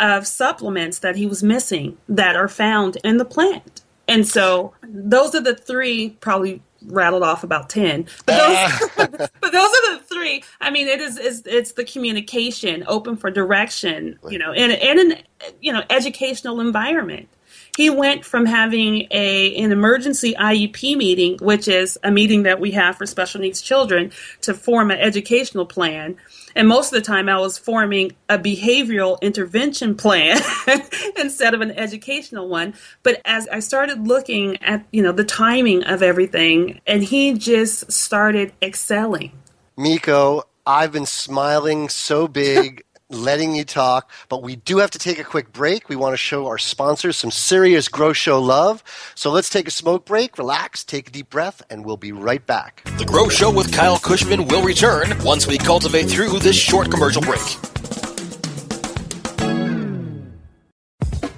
of 0.00 0.26
supplements 0.26 0.98
that 1.00 1.16
he 1.16 1.26
was 1.26 1.42
missing 1.42 1.98
that 2.08 2.36
are 2.36 2.48
found 2.48 2.96
in 3.04 3.18
the 3.18 3.24
plant. 3.24 3.82
And 4.08 4.26
so 4.26 4.74
those 4.82 5.34
are 5.34 5.40
the 5.40 5.54
three 5.54 6.10
probably 6.20 6.62
rattled 6.86 7.22
off 7.22 7.44
about 7.44 7.68
10 7.68 8.06
but 8.24 8.38
those, 8.38 8.56
ah. 8.56 8.88
but 8.96 9.52
those 9.52 9.70
are 9.70 9.98
the 9.98 10.02
three 10.10 10.42
i 10.62 10.70
mean 10.70 10.88
it 10.88 10.98
is, 10.98 11.18
is 11.18 11.42
it's 11.44 11.72
the 11.72 11.84
communication 11.84 12.82
open 12.86 13.18
for 13.18 13.30
direction 13.30 14.18
you 14.30 14.38
know 14.38 14.50
in, 14.52 14.70
in 14.70 14.98
an 14.98 15.18
you 15.60 15.70
know 15.70 15.82
educational 15.90 16.58
environment 16.58 17.28
he 17.76 17.90
went 17.90 18.24
from 18.24 18.46
having 18.46 19.06
a 19.10 19.54
an 19.56 19.72
emergency 19.72 20.34
IEP 20.38 20.96
meeting, 20.96 21.38
which 21.40 21.68
is 21.68 21.98
a 22.02 22.10
meeting 22.10 22.42
that 22.42 22.60
we 22.60 22.72
have 22.72 22.96
for 22.96 23.06
special 23.06 23.40
needs 23.40 23.62
children, 23.62 24.12
to 24.42 24.54
form 24.54 24.90
an 24.90 24.98
educational 24.98 25.66
plan. 25.66 26.16
And 26.54 26.68
most 26.68 26.92
of 26.92 26.98
the 26.98 27.06
time, 27.06 27.28
I 27.28 27.38
was 27.38 27.58
forming 27.58 28.12
a 28.28 28.38
behavioral 28.38 29.20
intervention 29.20 29.94
plan 29.94 30.40
instead 31.18 31.54
of 31.54 31.60
an 31.60 31.70
educational 31.72 32.48
one. 32.48 32.74
But 33.02 33.20
as 33.24 33.48
I 33.48 33.60
started 33.60 34.06
looking 34.06 34.62
at, 34.62 34.84
you 34.92 35.02
know, 35.02 35.12
the 35.12 35.24
timing 35.24 35.84
of 35.84 36.02
everything, 36.02 36.80
and 36.86 37.02
he 37.02 37.34
just 37.34 37.90
started 37.92 38.52
excelling. 38.62 39.32
Mieko, 39.78 40.42
I've 40.66 40.92
been 40.92 41.06
smiling 41.06 41.88
so 41.88 42.28
big 42.28 42.84
letting 43.10 43.54
you 43.54 43.64
talk, 43.64 44.10
but 44.28 44.42
we 44.42 44.56
do 44.56 44.78
have 44.78 44.90
to 44.92 44.98
take 44.98 45.18
a 45.18 45.24
quick 45.24 45.52
break. 45.52 45.88
We 45.88 45.96
want 45.96 46.14
to 46.14 46.16
show 46.16 46.46
our 46.46 46.58
sponsors 46.58 47.16
some 47.16 47.30
serious 47.30 47.88
Grow 47.88 48.12
Show 48.12 48.40
love. 48.40 48.82
So 49.14 49.30
let's 49.30 49.50
take 49.50 49.68
a 49.68 49.70
smoke 49.70 50.06
break, 50.06 50.38
relax, 50.38 50.84
take 50.84 51.08
a 51.08 51.10
deep 51.10 51.30
breath, 51.30 51.62
and 51.68 51.84
we'll 51.84 51.96
be 51.96 52.12
right 52.12 52.44
back. 52.46 52.82
The 52.98 53.04
Grow 53.04 53.28
Show 53.28 53.50
with 53.50 53.72
Kyle 53.72 53.98
Kushman 53.98 54.50
will 54.50 54.62
return 54.62 55.12
once 55.24 55.46
we 55.46 55.58
cultivate 55.58 56.04
through 56.04 56.38
this 56.38 56.56
short 56.56 56.90
commercial 56.90 57.22
break. 57.22 57.79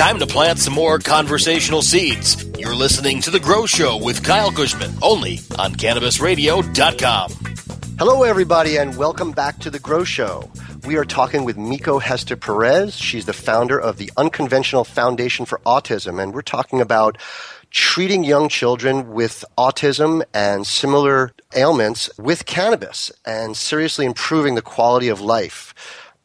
Time 0.00 0.18
to 0.18 0.26
plant 0.26 0.58
some 0.58 0.72
more 0.72 0.98
conversational 0.98 1.82
seeds. 1.82 2.42
You're 2.58 2.74
listening 2.74 3.20
to 3.20 3.30
The 3.30 3.38
Grow 3.38 3.66
Show 3.66 4.02
with 4.02 4.24
Kyle 4.24 4.50
Kushman, 4.50 4.98
only 5.02 5.40
on 5.58 5.74
CannabisRadio.com. 5.74 7.32
Hello, 7.98 8.22
everybody, 8.22 8.78
and 8.78 8.96
welcome 8.96 9.32
back 9.32 9.58
to 9.58 9.68
The 9.68 9.78
Grow 9.78 10.02
Show. 10.02 10.50
We 10.86 10.96
are 10.96 11.04
talking 11.04 11.44
with 11.44 11.58
Mieko 11.58 12.00
Hester 12.00 12.34
Perez. 12.34 12.96
She's 12.96 13.26
the 13.26 13.34
founder 13.34 13.78
of 13.78 13.98
the 13.98 14.10
Unconventional 14.16 14.84
Foundation 14.84 15.44
for 15.44 15.60
Autism, 15.66 16.18
and 16.18 16.32
we're 16.32 16.40
talking 16.40 16.80
about 16.80 17.18
treating 17.70 18.24
young 18.24 18.48
children 18.48 19.12
with 19.12 19.44
autism 19.58 20.24
and 20.32 20.66
similar 20.66 21.32
ailments 21.54 22.08
with 22.18 22.46
cannabis 22.46 23.12
and 23.26 23.54
seriously 23.54 24.06
improving 24.06 24.54
the 24.54 24.62
quality 24.62 25.08
of 25.08 25.20
life. 25.20 25.74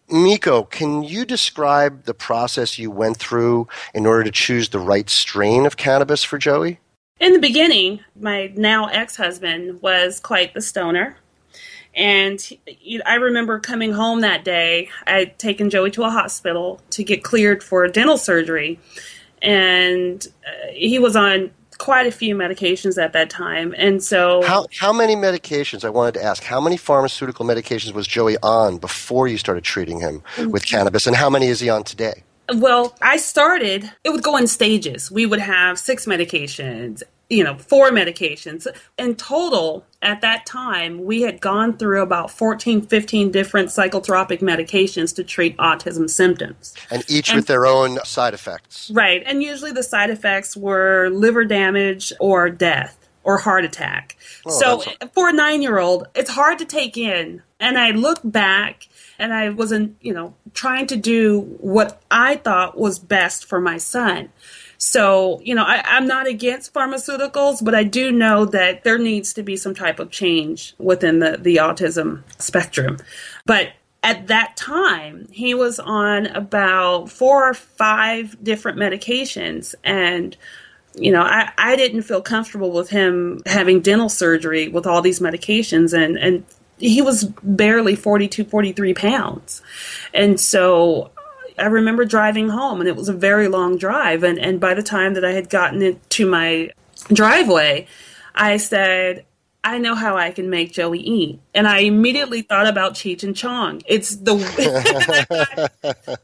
Mieko, 0.09 0.69
can 0.69 1.03
you 1.03 1.25
describe 1.25 2.03
the 2.03 2.13
process 2.13 2.77
you 2.77 2.91
went 2.91 3.17
through 3.17 3.67
in 3.93 4.05
order 4.05 4.24
to 4.24 4.31
choose 4.31 4.69
the 4.69 4.79
right 4.79 5.09
strain 5.09 5.65
of 5.65 5.77
cannabis 5.77 6.24
for 6.24 6.38
Joey? 6.38 6.79
In 7.19 7.33
the 7.33 7.39
beginning, 7.39 8.01
my 8.19 8.51
now 8.55 8.88
ex 8.88 9.15
husband 9.15 9.81
was 9.81 10.19
quite 10.19 10.53
the 10.53 10.62
stoner. 10.62 11.17
And 11.95 12.45
I 13.05 13.15
remember 13.15 13.59
coming 13.59 13.93
home 13.93 14.21
that 14.21 14.43
day. 14.43 14.89
I'd 15.07 15.39
taken 15.39 15.69
Joey 15.69 15.91
to 15.91 16.03
a 16.03 16.09
hospital 16.09 16.81
to 16.89 17.03
get 17.03 17.24
cleared 17.24 17.63
for 17.63 17.88
dental 17.88 18.17
surgery. 18.17 18.79
And 19.41 20.27
uh, 20.45 20.71
he 20.74 21.00
was 21.00 21.15
on 21.15 21.51
quite 21.77 22.08
a 22.08 22.12
few 22.12 22.36
medications 22.36 23.01
at 23.01 23.13
that 23.13 23.29
time. 23.29 23.74
And 23.77 24.03
so. 24.03 24.41
How, 24.44 24.67
how 24.79 24.94
many 24.94 25.15
medications? 25.15 25.84
I 25.84 25.89
wanted 25.89 26.15
to 26.15 26.24
ask. 26.24 26.44
How 26.44 26.62
many 26.62 26.77
pharmaceutical 26.77 27.46
medications 27.46 27.94
was 27.94 28.08
Joey 28.08 28.38
on 28.44 28.77
before 28.77 29.27
you 29.27 29.38
started 29.38 29.63
treating 29.63 30.00
him 30.00 30.22
with 30.38 30.63
mm-hmm. 30.63 30.75
cannabis? 30.75 31.08
And 31.08 31.15
how 31.15 31.29
many 31.29 31.48
is 31.48 31.60
he 31.60 31.70
on 31.70 31.84
today? 31.84 32.24
Well, 32.53 32.96
I 33.01 33.17
started, 33.17 33.91
it 34.03 34.12
would 34.12 34.22
go 34.22 34.38
in 34.38 34.46
stages. 34.46 35.10
We 35.10 35.25
would 35.25 35.39
have 35.39 35.79
six 35.79 36.05
medications, 36.05 37.01
you 37.29 37.44
know, 37.44 37.58
four 37.58 37.89
medications. 37.89 38.67
In 38.98 39.15
total, 39.15 39.86
at 40.01 40.22
that 40.22 40.46
time, 40.46 41.03
we 41.03 41.24
had 41.24 41.41
gone 41.41 41.77
through 41.77 42.01
about 42.01 42.29
14, 42.32 42.82
15 42.84 43.32
different 43.32 43.70
psychotropic 43.70 44.39
medications 44.39 45.15
to 45.15 45.24
treat 45.24 45.58
autism 45.58 46.10
symptoms. 46.10 46.75
And 46.91 47.03
each 47.10 47.29
and, 47.29 47.38
with 47.38 47.48
their 47.48 47.65
own 47.65 48.00
side 48.05 48.34
effects. 48.34 48.91
Right. 48.94 49.24
And 49.25 49.41
usually 49.41 49.72
the 49.72 49.84
side 49.84 50.10
effects 50.10 50.55
were 50.55 51.10
liver 51.10 51.46
damage 51.46 52.13
or 52.20 52.50
death 52.50 52.98
or 53.24 53.38
heart 53.38 53.65
attack. 53.65 54.15
Oh, 54.46 54.51
so 54.51 55.08
for 55.13 55.29
a 55.29 55.34
nine 55.34 55.62
year 55.62 55.79
old, 55.79 56.08
it's 56.15 56.29
hard 56.29 56.60
to 56.60 56.65
take 56.65 56.96
in. 56.96 57.41
And 57.60 57.77
I 57.77 57.91
look 57.91 58.20
back 58.24 58.88
and 59.17 59.34
I 59.34 59.50
wasn't, 59.50 59.98
you 60.01 60.13
know, 60.13 60.36
trying 60.53 60.88
to 60.88 60.96
do 60.96 61.41
what 61.60 62.01
I 62.12 62.36
thought 62.36 62.77
was 62.77 63.00
best 63.00 63.46
for 63.46 63.60
my 63.60 63.77
son. 63.77 64.29
So, 64.77 65.39
you 65.44 65.55
know, 65.55 65.63
I, 65.63 65.98
am 65.98 66.08
not 66.08 66.27
against 66.27 66.74
pharmaceuticals, 66.74 67.63
but 67.63 67.74
I 67.75 67.84
do 67.84 68.12
know 68.12 68.46
that 68.46 68.84
there 68.84 68.98
needs 68.98 69.34
to 69.34 69.44
be 69.44 69.55
some 69.55 69.74
type 69.74 70.00
of 70.00 70.12
change 70.12 70.74
within 70.77 71.20
the, 71.20 71.38
the 71.39 71.58
autism 71.58 72.24
spectrum. 72.39 72.98
But 73.46 73.70
at 74.03 74.27
that 74.27 74.55
time, 74.55 75.27
he 75.32 75.53
was 75.53 75.79
on 75.79 76.27
about 76.27 77.10
four 77.10 77.50
or 77.50 77.53
five 77.53 78.41
different 78.44 78.77
medications. 78.77 79.74
And, 79.84 80.38
you 80.94 81.12
know, 81.12 81.22
I, 81.22 81.51
I 81.58 81.75
didn't 81.75 82.03
feel 82.03 82.22
comfortable 82.22 82.72
with 82.72 82.89
him 82.89 83.41
having 83.46 83.82
dental 83.82 84.10
surgery 84.10 84.67
with 84.67 84.86
all 84.86 85.01
these 85.01 85.20
medications. 85.20 85.91
And, 85.91 86.17
and 86.17 86.46
he 86.77 87.01
was 87.01 87.24
barely 87.41 87.96
42, 87.96 88.46
43 88.46 88.94
pounds. 88.94 89.62
And 90.13 90.39
so 90.39 91.12
I 91.57 91.65
remember 91.65 92.05
driving 92.05 92.50
home 92.50 92.79
and 92.79 92.88
it 92.88 92.95
was 92.95 93.09
a 93.09 93.13
very 93.13 93.47
long 93.47 93.77
drive. 93.77 94.24
And, 94.24 94.38
and 94.39 94.59
by 94.59 94.74
the 94.74 94.83
time 94.83 95.13
that 95.13 95.25
I 95.25 95.31
had 95.31 95.50
gotten 95.50 95.81
into 95.81 96.25
my 96.25 96.71
driveway, 97.13 97.88
I 98.33 98.57
said, 98.57 99.25
I 99.63 99.79
know 99.79 99.95
how 99.95 100.15
I 100.15 100.31
can 100.31 100.50
make 100.50 100.74
Joey 100.74 101.00
eat. 101.00 101.39
And 101.53 101.67
I 101.67 101.79
immediately 101.79 102.41
thought 102.41 102.67
about 102.67 102.93
Cheech 102.93 103.24
and 103.24 103.35
Chong. 103.35 103.81
It's 103.88 104.15
the. 104.15 104.35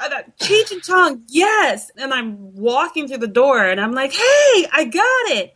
I 0.00 0.08
thought, 0.08 0.38
Cheech 0.38 0.72
and 0.72 0.82
Chong, 0.82 1.22
yes. 1.28 1.90
And 1.96 2.12
I'm 2.12 2.54
walking 2.54 3.06
through 3.06 3.18
the 3.18 3.28
door 3.28 3.62
and 3.64 3.80
I'm 3.80 3.92
like, 3.92 4.12
hey, 4.12 4.66
I 4.72 4.90
got 4.90 5.36
it. 5.36 5.54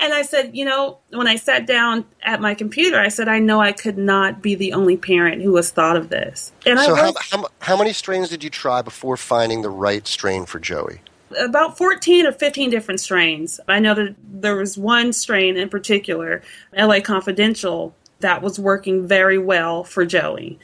And 0.00 0.12
I 0.12 0.22
said, 0.22 0.56
you 0.56 0.64
know, 0.64 0.98
when 1.10 1.26
I 1.26 1.36
sat 1.36 1.66
down 1.66 2.04
at 2.22 2.40
my 2.40 2.54
computer, 2.54 3.00
I 3.00 3.08
said, 3.08 3.28
I 3.28 3.38
know 3.38 3.60
I 3.60 3.72
could 3.72 3.96
not 3.96 4.42
be 4.42 4.54
the 4.54 4.72
only 4.72 4.96
parent 4.96 5.42
who 5.42 5.56
has 5.56 5.70
thought 5.70 5.96
of 5.96 6.10
this. 6.10 6.52
And 6.66 6.78
so, 6.78 6.94
how, 6.94 7.14
how, 7.30 7.46
how 7.60 7.76
many 7.76 7.92
strains 7.92 8.28
did 8.28 8.44
you 8.44 8.50
try 8.50 8.82
before 8.82 9.16
finding 9.16 9.62
the 9.62 9.70
right 9.70 10.06
strain 10.06 10.46
for 10.46 10.58
Joey? 10.58 11.00
about 11.38 11.76
14 11.76 12.26
or 12.26 12.32
15 12.32 12.70
different 12.70 13.00
strains. 13.00 13.60
I 13.68 13.80
know 13.80 13.94
that 13.94 14.14
there 14.22 14.56
was 14.56 14.78
one 14.78 15.12
strain 15.12 15.56
in 15.56 15.68
particular, 15.68 16.42
LA 16.76 17.00
Confidential, 17.00 17.94
that 18.20 18.42
was 18.42 18.58
working 18.58 19.06
very 19.06 19.38
well 19.38 19.84
for 19.84 20.06
Joey. 20.06 20.58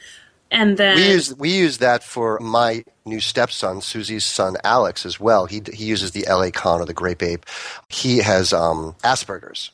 And 0.53 0.77
then 0.77 0.95
we 0.95 1.09
use 1.09 1.35
we 1.35 1.51
use 1.51 1.79
that 1.79 2.03
for 2.03 2.39
my 2.39 2.83
new 3.05 3.19
stepson, 3.19 3.81
Susie's 3.81 4.23
son 4.23 4.55
Alex, 4.63 5.05
as 5.05 5.19
well. 5.19 5.45
He 5.45 5.61
he 5.73 5.85
uses 5.85 6.11
the 6.11 6.25
LA 6.29 6.51
Con 6.51 6.79
or 6.79 6.85
the 6.85 6.93
Grape 6.93 7.23
Ape. 7.23 7.45
He 7.89 8.19
has 8.19 8.53
um, 8.53 8.95
Asperger's. 9.03 9.71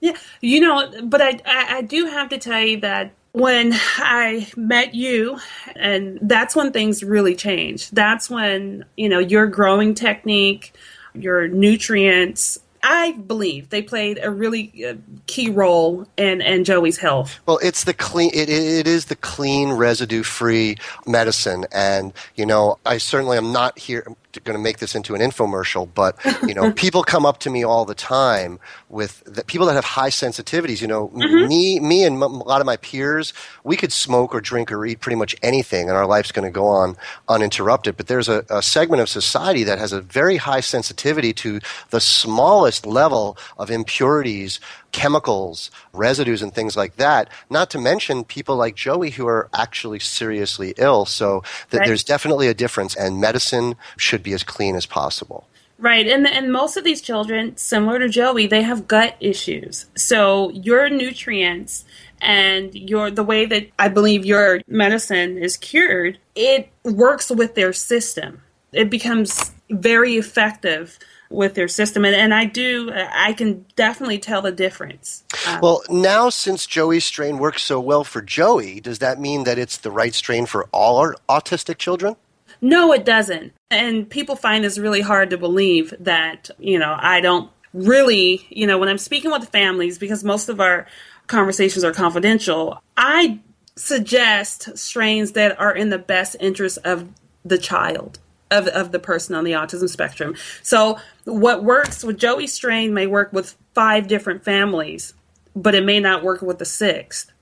Yeah, 0.00 0.16
you 0.40 0.60
know, 0.60 0.90
but 1.04 1.22
I, 1.22 1.38
I 1.44 1.76
I 1.76 1.82
do 1.82 2.06
have 2.06 2.30
to 2.30 2.38
tell 2.38 2.60
you 2.60 2.80
that 2.80 3.12
when 3.32 3.72
I 3.96 4.48
met 4.56 4.94
you, 4.94 5.38
and 5.74 6.18
that's 6.22 6.54
when 6.54 6.72
things 6.72 7.02
really 7.02 7.34
changed. 7.34 7.94
That's 7.94 8.28
when, 8.28 8.84
you 8.96 9.08
know, 9.08 9.18
your 9.18 9.46
growing 9.46 9.94
technique, 9.94 10.74
your 11.14 11.48
nutrients, 11.48 12.58
I 12.82 13.12
believe 13.12 13.68
they 13.70 13.82
played 13.82 14.18
a 14.22 14.30
really 14.30 14.84
uh, 14.84 14.94
key 15.26 15.50
role 15.50 16.06
in, 16.16 16.40
in 16.40 16.64
Joey's 16.64 16.98
health. 16.98 17.38
Well, 17.46 17.58
it's 17.62 17.84
the 17.84 17.94
clean. 17.94 18.30
It, 18.34 18.48
it 18.48 18.86
is 18.86 19.06
the 19.06 19.16
clean, 19.16 19.72
residue-free 19.72 20.76
medicine, 21.06 21.66
and 21.72 22.12
you 22.34 22.46
know, 22.46 22.78
I 22.84 22.98
certainly 22.98 23.36
am 23.36 23.52
not 23.52 23.78
here 23.78 24.04
going 24.40 24.56
to 24.56 24.62
make 24.62 24.78
this 24.78 24.94
into 24.94 25.14
an 25.14 25.20
infomercial, 25.20 25.88
but 25.94 26.16
you 26.42 26.54
know, 26.54 26.72
people 26.84 27.02
come 27.02 27.26
up 27.26 27.38
to 27.40 27.50
me 27.50 27.64
all 27.64 27.84
the 27.84 27.94
time 27.94 28.58
with 28.88 29.22
the, 29.24 29.44
people 29.44 29.66
that 29.66 29.74
have 29.74 29.84
high 29.84 30.10
sensitivities. 30.10 30.80
You 30.80 30.88
know, 30.88 31.08
mm-hmm. 31.08 31.48
me, 31.48 31.80
me, 31.80 32.04
and 32.04 32.16
m- 32.16 32.22
a 32.22 32.44
lot 32.44 32.60
of 32.60 32.66
my 32.66 32.76
peers, 32.78 33.32
we 33.64 33.76
could 33.76 33.92
smoke 33.92 34.34
or 34.34 34.40
drink 34.40 34.72
or 34.72 34.84
eat 34.86 35.00
pretty 35.00 35.16
much 35.16 35.36
anything, 35.42 35.88
and 35.88 35.96
our 35.96 36.06
life's 36.06 36.32
going 36.32 36.44
to 36.44 36.50
go 36.50 36.66
on 36.66 36.96
uninterrupted. 37.28 37.96
But 37.96 38.06
there's 38.06 38.28
a, 38.28 38.44
a 38.50 38.62
segment 38.62 39.02
of 39.02 39.08
society 39.08 39.64
that 39.64 39.78
has 39.78 39.92
a 39.92 40.00
very 40.00 40.36
high 40.36 40.60
sensitivity 40.60 41.32
to 41.34 41.60
the 41.90 42.00
smallest 42.00 42.86
level 42.86 43.36
of 43.58 43.70
impurities 43.70 44.60
chemicals, 44.92 45.70
residues, 45.92 46.42
and 46.42 46.54
things 46.54 46.76
like 46.76 46.96
that. 46.96 47.28
Not 47.50 47.70
to 47.70 47.78
mention 47.78 48.24
people 48.24 48.56
like 48.56 48.76
Joey 48.76 49.10
who 49.10 49.26
are 49.26 49.48
actually 49.54 49.98
seriously 49.98 50.74
ill. 50.76 51.04
So 51.06 51.42
th- 51.70 51.80
right. 51.80 51.86
there's 51.86 52.04
definitely 52.04 52.48
a 52.48 52.54
difference, 52.54 52.94
and 52.94 53.20
medicine 53.20 53.74
should 53.96 54.22
be 54.22 54.32
as 54.32 54.42
clean 54.42 54.76
as 54.76 54.86
possible. 54.86 55.48
Right, 55.78 56.06
and 56.06 56.28
and 56.28 56.52
most 56.52 56.76
of 56.76 56.84
these 56.84 57.00
children, 57.00 57.56
similar 57.56 57.98
to 57.98 58.08
Joey, 58.08 58.46
they 58.46 58.62
have 58.62 58.86
gut 58.86 59.16
issues. 59.18 59.86
So 59.96 60.50
your 60.50 60.88
nutrients 60.88 61.84
and 62.20 62.72
your 62.72 63.10
the 63.10 63.24
way 63.24 63.46
that 63.46 63.68
I 63.80 63.88
believe 63.88 64.24
your 64.24 64.60
medicine 64.68 65.38
is 65.38 65.56
cured, 65.56 66.18
it 66.36 66.70
works 66.84 67.30
with 67.30 67.56
their 67.56 67.72
system. 67.72 68.42
It 68.72 68.90
becomes 68.90 69.50
very 69.68 70.14
effective 70.16 71.00
with 71.32 71.54
their 71.54 71.68
system. 71.68 72.04
And, 72.04 72.14
and 72.14 72.34
i 72.34 72.44
do 72.44 72.92
i 72.94 73.32
can 73.32 73.64
definitely 73.76 74.18
tell 74.18 74.42
the 74.42 74.52
difference. 74.52 75.24
Um, 75.46 75.60
well 75.60 75.82
now 75.88 76.30
since 76.30 76.66
joey's 76.66 77.04
strain 77.04 77.38
works 77.38 77.62
so 77.62 77.80
well 77.80 78.04
for 78.04 78.22
joey 78.22 78.80
does 78.80 78.98
that 79.00 79.20
mean 79.20 79.44
that 79.44 79.58
it's 79.58 79.78
the 79.78 79.90
right 79.90 80.14
strain 80.14 80.46
for 80.46 80.68
all 80.72 80.98
our 80.98 81.16
autistic 81.28 81.78
children? 81.78 82.16
No 82.60 82.92
it 82.92 83.04
doesn't. 83.04 83.52
And 83.70 84.08
people 84.08 84.36
find 84.36 84.62
this 84.62 84.78
really 84.78 85.00
hard 85.00 85.30
to 85.30 85.38
believe 85.38 85.94
that 85.98 86.50
you 86.58 86.78
know 86.78 86.96
i 86.98 87.20
don't 87.20 87.50
really 87.74 88.46
you 88.50 88.66
know 88.66 88.78
when 88.78 88.88
i'm 88.88 88.98
speaking 88.98 89.30
with 89.30 89.40
the 89.40 89.46
families 89.46 89.98
because 89.98 90.22
most 90.22 90.48
of 90.48 90.60
our 90.60 90.86
conversations 91.26 91.84
are 91.84 91.92
confidential 91.92 92.82
i 92.96 93.40
suggest 93.76 94.76
strains 94.76 95.32
that 95.32 95.58
are 95.58 95.74
in 95.74 95.88
the 95.88 95.98
best 95.98 96.36
interest 96.40 96.78
of 96.84 97.08
the 97.44 97.58
child 97.58 98.18
of, 98.52 98.68
of 98.68 98.92
the 98.92 98.98
person 98.98 99.34
on 99.34 99.44
the 99.44 99.52
autism 99.52 99.88
spectrum. 99.88 100.36
So 100.62 100.98
what 101.24 101.64
works 101.64 102.04
with 102.04 102.18
Joey 102.18 102.46
strain 102.46 102.94
may 102.94 103.06
work 103.06 103.32
with 103.32 103.56
five 103.74 104.06
different 104.06 104.44
families, 104.44 105.14
but 105.56 105.74
it 105.74 105.84
may 105.84 106.00
not 106.00 106.22
work 106.22 106.42
with 106.42 106.58
the 106.58 106.64
sixth. 106.64 107.32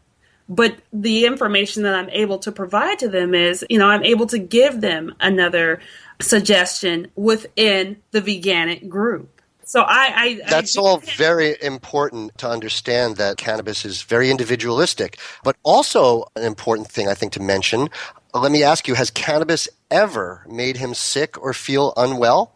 But 0.48 0.78
the 0.92 1.26
information 1.26 1.84
that 1.84 1.94
I'm 1.94 2.10
able 2.10 2.38
to 2.40 2.50
provide 2.50 2.98
to 3.00 3.08
them 3.08 3.34
is, 3.34 3.64
you 3.68 3.78
know, 3.78 3.88
I'm 3.88 4.02
able 4.02 4.26
to 4.28 4.38
give 4.38 4.80
them 4.80 5.14
another 5.20 5.80
suggestion 6.20 7.08
within 7.14 7.98
the 8.10 8.20
veganic 8.20 8.88
group. 8.88 9.40
So 9.64 9.82
I, 9.82 10.12
I 10.16 10.40
that's 10.48 10.76
I 10.76 10.80
all 10.80 10.98
very 10.98 11.56
important 11.62 12.36
to 12.38 12.48
understand 12.48 13.18
that 13.18 13.36
cannabis 13.36 13.84
is 13.84 14.02
very 14.02 14.28
individualistic, 14.28 15.20
but 15.44 15.54
also 15.62 16.24
an 16.34 16.42
important 16.42 16.88
thing 16.88 17.06
I 17.06 17.14
think 17.14 17.34
to 17.34 17.40
mention. 17.40 17.88
Let 18.34 18.50
me 18.50 18.64
ask 18.64 18.88
you: 18.88 18.94
Has 18.94 19.12
cannabis 19.12 19.68
ever 19.90 20.44
made 20.48 20.76
him 20.76 20.94
sick 20.94 21.40
or 21.42 21.52
feel 21.52 21.92
unwell? 21.96 22.54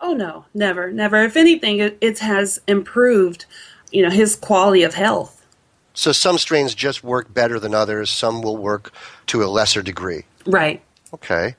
Oh 0.00 0.12
no, 0.12 0.44
never, 0.54 0.92
never. 0.92 1.22
If 1.22 1.36
anything, 1.36 1.78
it, 1.78 1.98
it 2.00 2.18
has 2.18 2.60
improved, 2.66 3.46
you 3.90 4.02
know, 4.02 4.10
his 4.10 4.36
quality 4.36 4.82
of 4.82 4.94
health. 4.94 5.44
So 5.94 6.12
some 6.12 6.36
strains 6.36 6.74
just 6.74 7.02
work 7.02 7.32
better 7.32 7.58
than 7.58 7.74
others. 7.74 8.10
Some 8.10 8.42
will 8.42 8.58
work 8.58 8.92
to 9.26 9.42
a 9.42 9.46
lesser 9.46 9.82
degree. 9.82 10.24
Right. 10.44 10.82
Okay. 11.14 11.56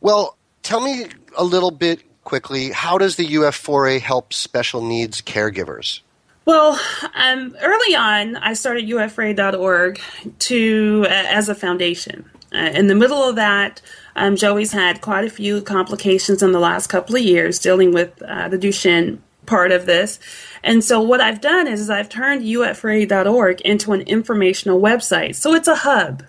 Well, 0.00 0.36
tell 0.62 0.80
me 0.80 1.06
a 1.36 1.42
little 1.42 1.72
bit 1.72 2.02
quickly. 2.22 2.70
How 2.70 2.98
does 2.98 3.16
the 3.16 3.26
UF4A 3.26 4.00
help 4.00 4.32
special 4.32 4.86
needs 4.86 5.20
caregivers? 5.20 6.00
Well, 6.44 6.80
um, 7.14 7.56
early 7.60 7.94
on, 7.94 8.36
I 8.36 8.54
started 8.54 8.88
UF4A.org 8.88 10.00
to 10.38 11.06
uh, 11.06 11.12
as 11.12 11.48
a 11.48 11.54
foundation. 11.54 12.30
Uh, 12.52 12.70
in 12.74 12.86
the 12.86 12.94
middle 12.94 13.22
of 13.22 13.36
that, 13.36 13.82
um, 14.16 14.36
Joey's 14.36 14.72
had 14.72 15.00
quite 15.00 15.24
a 15.24 15.30
few 15.30 15.62
complications 15.62 16.42
in 16.42 16.52
the 16.52 16.60
last 16.60 16.88
couple 16.88 17.16
of 17.16 17.22
years 17.22 17.58
dealing 17.58 17.92
with 17.92 18.20
uh, 18.22 18.48
the 18.48 18.58
Duchenne 18.58 19.18
part 19.46 19.72
of 19.72 19.86
this. 19.86 20.18
And 20.62 20.84
so 20.84 21.00
what 21.00 21.20
I've 21.20 21.40
done 21.40 21.66
is, 21.66 21.80
is 21.80 21.90
I've 21.90 22.08
turned 22.08 22.42
uf4a.org 22.42 23.60
into 23.62 23.92
an 23.92 24.02
informational 24.02 24.80
website. 24.80 25.34
So 25.34 25.54
it's 25.54 25.68
a 25.68 25.76
hub. 25.76 26.22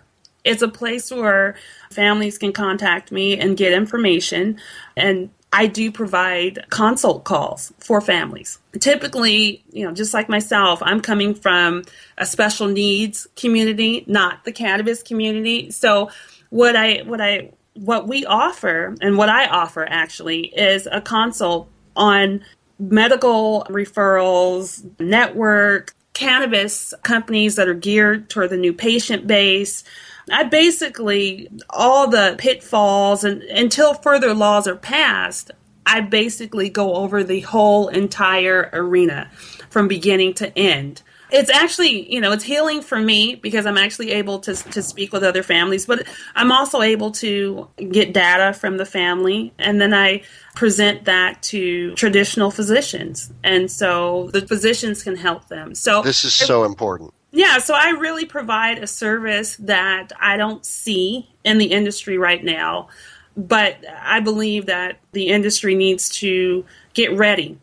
It's 0.44 0.64
a 0.64 0.68
place 0.68 1.12
where 1.12 1.56
families 1.92 2.38
can 2.38 2.52
contact 2.52 3.12
me 3.12 3.38
and 3.38 3.56
get 3.56 3.74
information. 3.74 4.60
And 4.98 5.30
I 5.54 5.68
do 5.68 5.92
provide 5.92 6.66
consult 6.70 7.26
calls 7.26 7.74
for 7.78 8.00
families. 8.00 8.58
Typically, 8.80 9.64
you 9.72 9.86
know, 9.86 9.92
just 9.94 10.14
like 10.14 10.30
myself, 10.30 10.80
I'm 10.82 11.02
coming 11.02 11.36
from 11.36 11.84
a 12.18 12.26
special 12.26 12.68
needs 12.68 13.28
community, 13.36 14.06
not 14.08 14.46
the 14.46 14.54
cannabis 14.54 15.04
community. 15.04 15.70
So 15.72 16.10
what 16.50 16.76
I 16.76 17.00
what 17.00 17.20
I 17.20 17.52
what 17.74 18.08
we 18.08 18.26
offer 18.26 18.96
and 19.02 19.18
what 19.18 19.30
I 19.30 19.46
offer 19.48 19.86
actually 19.90 20.48
is 20.48 20.88
a 20.92 21.02
consult 21.02 21.70
on 21.96 22.44
medical 22.80 23.66
referrals, 23.70 24.84
network, 25.00 25.94
cannabis 26.14 26.94
companies 27.04 27.56
that 27.56 27.68
are 27.68 27.74
geared 27.74 28.30
toward 28.30 28.50
the 28.50 28.58
new 28.58 28.74
patient 28.74 29.28
base. 29.28 29.84
I 30.32 30.44
basically, 30.44 31.50
all 31.70 32.08
the 32.08 32.36
pitfalls 32.38 33.24
and 33.24 33.42
until 33.44 33.94
further 33.94 34.34
laws 34.34 34.68
are 34.68 34.76
passed, 34.76 35.52
I 35.86 36.02
basically 36.02 36.70
go 36.70 36.96
over 36.96 37.24
the 37.24 37.42
whole 37.42 37.88
entire 37.88 38.70
arena 38.74 39.30
from 39.70 39.88
beginning 39.88 40.34
to 40.36 40.58
end 40.58 41.02
it's 41.32 41.50
actually 41.50 42.12
you 42.12 42.20
know 42.20 42.32
it's 42.32 42.44
healing 42.44 42.82
for 42.82 43.00
me 43.00 43.36
because 43.36 43.66
i'm 43.66 43.78
actually 43.78 44.12
able 44.12 44.40
to, 44.40 44.54
to 44.54 44.82
speak 44.82 45.14
with 45.14 45.24
other 45.24 45.44
families 45.44 45.86
but 45.86 46.06
i'm 46.36 46.52
also 46.52 46.82
able 46.82 47.12
to 47.12 47.68
get 47.90 48.14
data 48.14 48.54
from 48.54 48.78
the 48.78 48.86
family 48.86 49.54
and 49.58 49.80
then 49.80 49.94
i 49.94 50.22
present 50.56 51.06
that 51.06 51.42
to 51.44 51.96
traditional 51.96 52.52
physicians. 52.52 53.32
And 53.44 53.72
so 53.72 54.30
the 54.34 54.46
physicians 54.46 55.04
can 55.04 55.16
help 55.16 55.48
them. 55.48 55.76
So 55.76 56.02
this 56.02 56.24
is 56.24 56.34
so 56.34 56.64
important. 56.64 57.14
Yeah 57.32 57.60
so 57.60 57.74
i 57.74 57.92
really 57.92 58.26
provide 58.26 58.80
a 58.80 58.88
service 58.88 59.56
that 59.56 60.12
i 60.20 60.36
don't 60.36 60.66
see 60.66 61.30
in 61.46 61.60
the 61.60 61.68
industry 61.68 62.18
right 62.18 62.44
now 62.44 62.90
but 63.38 63.78
i 64.02 64.20
believe 64.20 64.66
that 64.66 65.00
the 65.14 65.28
industry 65.28 65.74
needs 65.74 66.10
to 66.10 66.66
get 66.94 67.16
ready 67.16 67.58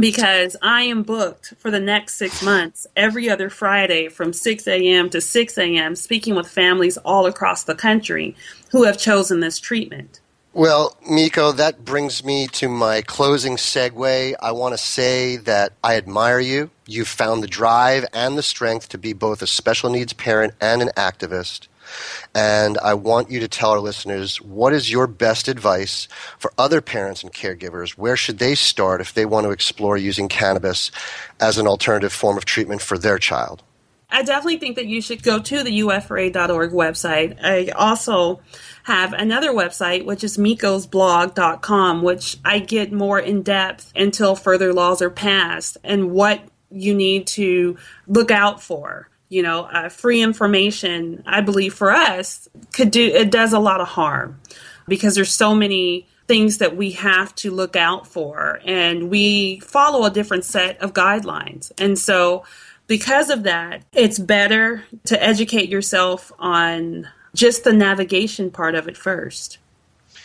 because 0.00 0.56
I 0.62 0.82
am 0.82 1.02
booked 1.02 1.54
for 1.58 1.70
the 1.70 1.80
next 1.80 2.14
six 2.14 2.42
months 2.42 2.86
every 2.96 3.28
other 3.28 3.50
Friday 3.50 4.08
from 4.08 4.32
6 4.32 4.66
a.m. 4.68 5.10
to 5.10 5.20
6 5.20 5.58
a.m. 5.58 5.96
speaking 5.96 6.34
with 6.34 6.48
families 6.48 6.96
all 6.98 7.26
across 7.26 7.64
the 7.64 7.74
country 7.74 8.36
who 8.70 8.84
have 8.84 8.98
chosen 8.98 9.40
this 9.40 9.58
treatment. 9.58 10.20
Well, 10.54 10.96
Mieko, 11.08 11.54
that 11.56 11.84
brings 11.84 12.24
me 12.24 12.48
to 12.48 12.68
my 12.68 13.02
closing 13.02 13.56
segue. 13.56 14.34
I 14.40 14.52
want 14.52 14.72
to 14.74 14.78
say 14.78 15.36
that 15.36 15.72
I 15.84 15.96
admire 15.96 16.40
you. 16.40 16.70
You've 16.86 17.08
found 17.08 17.42
the 17.42 17.48
drive 17.48 18.04
and 18.12 18.36
the 18.36 18.42
strength 18.42 18.88
to 18.90 18.98
be 18.98 19.12
both 19.12 19.42
a 19.42 19.46
special 19.46 19.90
needs 19.90 20.12
parent 20.12 20.54
and 20.60 20.82
an 20.82 20.90
activist. 20.96 21.68
And 22.34 22.78
I 22.78 22.94
want 22.94 23.30
you 23.30 23.40
to 23.40 23.48
tell 23.48 23.70
our 23.70 23.80
listeners 23.80 24.40
what 24.40 24.72
is 24.72 24.90
your 24.90 25.06
best 25.06 25.48
advice 25.48 26.08
for 26.38 26.52
other 26.58 26.80
parents 26.80 27.22
and 27.22 27.32
caregivers? 27.32 27.90
Where 27.90 28.16
should 28.16 28.38
they 28.38 28.54
start 28.54 29.00
if 29.00 29.14
they 29.14 29.26
want 29.26 29.44
to 29.44 29.50
explore 29.50 29.96
using 29.96 30.28
cannabis 30.28 30.90
as 31.40 31.58
an 31.58 31.66
alternative 31.66 32.12
form 32.12 32.36
of 32.36 32.44
treatment 32.44 32.82
for 32.82 32.98
their 32.98 33.18
child? 33.18 33.62
I 34.10 34.22
definitely 34.22 34.58
think 34.58 34.76
that 34.76 34.86
you 34.86 35.02
should 35.02 35.22
go 35.22 35.38
to 35.38 35.62
the 35.62 35.80
uf4a.org 35.80 36.72
website. 36.72 37.36
I 37.42 37.68
also 37.72 38.40
have 38.84 39.12
another 39.12 39.52
website, 39.52 40.06
which 40.06 40.24
is 40.24 40.38
miekosblog.com, 40.38 42.02
which 42.02 42.38
I 42.42 42.58
get 42.60 42.90
more 42.90 43.18
in 43.18 43.42
depth 43.42 43.92
until 43.94 44.34
further 44.34 44.72
laws 44.72 45.02
are 45.02 45.10
passed 45.10 45.76
and 45.84 46.10
what 46.10 46.40
you 46.70 46.94
need 46.94 47.26
to 47.26 47.76
look 48.06 48.30
out 48.30 48.62
for. 48.62 49.10
You 49.28 49.42
know, 49.42 49.64
uh, 49.64 49.88
free 49.88 50.22
information, 50.22 51.22
I 51.26 51.42
believe 51.42 51.74
for 51.74 51.90
us, 51.90 52.48
could 52.72 52.90
do 52.90 53.04
it 53.04 53.30
does 53.30 53.52
a 53.52 53.58
lot 53.58 53.80
of 53.80 53.88
harm 53.88 54.40
because 54.86 55.14
there's 55.14 55.32
so 55.32 55.54
many 55.54 56.06
things 56.26 56.58
that 56.58 56.76
we 56.76 56.92
have 56.92 57.34
to 57.34 57.50
look 57.50 57.74
out 57.74 58.06
for 58.06 58.60
and 58.64 59.10
we 59.10 59.60
follow 59.60 60.04
a 60.04 60.10
different 60.10 60.44
set 60.44 60.80
of 60.80 60.92
guidelines. 60.92 61.72
And 61.78 61.98
so 61.98 62.44
because 62.86 63.30
of 63.30 63.42
that, 63.44 63.82
it's 63.92 64.18
better 64.18 64.84
to 65.06 65.22
educate 65.22 65.68
yourself 65.68 66.30
on 66.38 67.08
just 67.34 67.64
the 67.64 67.72
navigation 67.72 68.50
part 68.50 68.74
of 68.74 68.88
it 68.88 68.96
first 68.96 69.58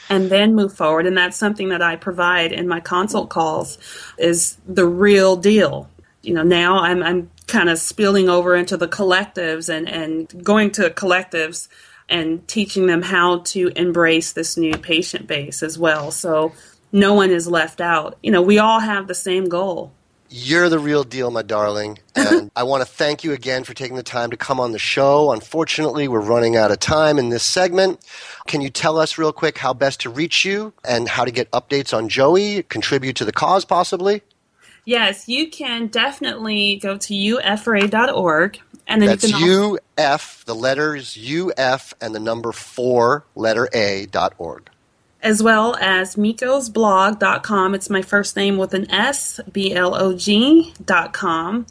and 0.10 0.30
then 0.30 0.56
move 0.56 0.74
forward 0.74 1.06
and 1.06 1.18
that's 1.18 1.38
something 1.38 1.70
that 1.70 1.82
I 1.82 1.96
provide 1.96 2.52
in 2.52 2.68
my 2.68 2.80
consult 2.80 3.30
calls 3.30 3.78
is 4.18 4.58
the 4.68 4.86
real 4.86 5.36
deal. 5.36 5.90
You 6.22 6.34
know, 6.34 6.44
now 6.44 6.80
I'm 6.80 7.04
I'm 7.04 7.30
kind 7.48 7.70
of 7.70 7.78
spilling 7.78 8.30
over 8.30 8.56
into 8.56 8.78
the 8.78 8.88
collectives 8.88 9.70
and 9.70 9.88
and 9.90 10.44
going 10.44 10.72
to 10.72 10.90
collectives 10.90 11.68
and 12.10 12.48
teaching 12.48 12.86
them 12.88 13.02
how 13.02 13.40
to 13.40 13.72
embrace 13.76 14.34
this 14.34 14.58
new 14.58 14.78
patient 14.78 15.28
base 15.28 15.64
as 15.64 15.80
well. 15.80 16.12
So 16.12 16.54
no 16.92 17.14
one 17.14 17.32
is 17.32 17.48
left 17.48 17.82
out. 17.82 18.18
You 18.22 18.32
know, 18.32 18.42
we 18.42 18.60
all 18.60 18.80
have 18.80 19.08
the 19.08 19.16
same 19.16 19.50
goal 19.50 19.94
you're 20.36 20.68
the 20.68 20.80
real 20.80 21.04
deal, 21.04 21.30
my 21.32 21.44
darling. 21.44 22.00
And 22.16 22.52
I 22.56 22.64
want 22.64 22.82
to 22.82 22.86
thank 22.86 23.24
you 23.24 23.34
again 23.34 23.64
for 23.64 23.74
taking 23.74 23.98
the 23.98 24.04
time 24.04 24.30
to 24.30 24.38
come 24.38 24.60
on 24.60 24.72
the 24.72 24.80
show. 24.80 25.32
Unfortunately, 25.32 26.08
we're 26.08 26.22
running 26.22 26.56
out 26.56 26.72
of 26.72 26.80
time 26.80 27.20
in 27.20 27.30
this 27.30 27.44
segment. 27.44 28.00
Can 28.48 28.62
you 28.62 28.70
tell 28.70 28.98
us 28.98 29.18
real 29.18 29.34
quick 29.34 29.58
how 29.58 29.74
best 29.74 30.00
to 30.02 30.10
reach 30.10 30.46
you 30.46 30.74
and 30.86 31.10
how 31.10 31.26
to 31.26 31.32
get 31.32 31.52
updates 31.52 31.96
on 31.96 32.08
Joey, 32.08 32.64
contribute 32.64 33.16
to 33.18 33.26
the 33.26 33.34
cause 33.34 33.66
possibly? 33.66 34.22
Yes, 34.86 35.28
you 35.28 35.50
can 35.50 35.88
definitely 35.88 36.78
go 36.78 36.98
to 36.98 37.14
uf4a.org. 37.14 38.60
And 38.86 39.02
then 39.02 39.10
That's 39.10 39.30
you 39.30 39.80
can 39.96 40.06
UF, 40.14 40.44
the 40.46 40.56
letters 40.56 41.18
UF 41.18 41.94
and 42.02 42.14
the 42.14 42.20
number 42.20 42.52
four, 42.52 43.26
letter 43.36 43.70
A 43.74 44.08
dot 44.08 44.34
org 44.38 44.70
as 45.24 45.42
well 45.42 45.76
as 45.78 46.18
miekosblog.com. 46.18 47.74
It's 47.74 47.90
my 47.90 48.02
first 48.02 48.36
name 48.36 48.58
with 48.58 48.74
an 48.74 48.92
S, 48.92 49.40
B 49.52 49.74
L 49.74 49.96
O 49.96 50.14
G.com. 50.14 51.66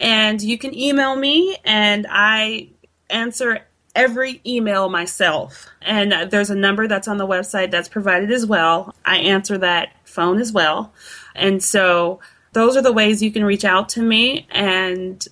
And 0.00 0.42
you 0.42 0.58
can 0.58 0.74
email 0.74 1.16
me, 1.16 1.56
and 1.64 2.06
I 2.10 2.68
answer 3.08 3.64
every 3.94 4.40
email 4.46 4.88
myself. 4.88 5.68
And 5.80 6.30
there's 6.30 6.50
a 6.50 6.54
number 6.54 6.86
that's 6.86 7.08
on 7.08 7.16
the 7.16 7.26
website 7.26 7.70
that's 7.70 7.88
provided 7.88 8.30
as 8.30 8.46
well. 8.46 8.94
I 9.04 9.18
answer 9.18 9.58
that 9.58 9.90
phone 10.04 10.40
as 10.40 10.52
well. 10.52 10.92
And 11.34 11.62
so 11.62 12.20
those 12.52 12.76
are 12.76 12.82
the 12.82 12.92
ways 12.92 13.22
you 13.22 13.30
can 13.30 13.44
reach 13.44 13.64
out 13.64 13.88
to 13.90 14.02
me. 14.02 14.46
And 14.50 15.26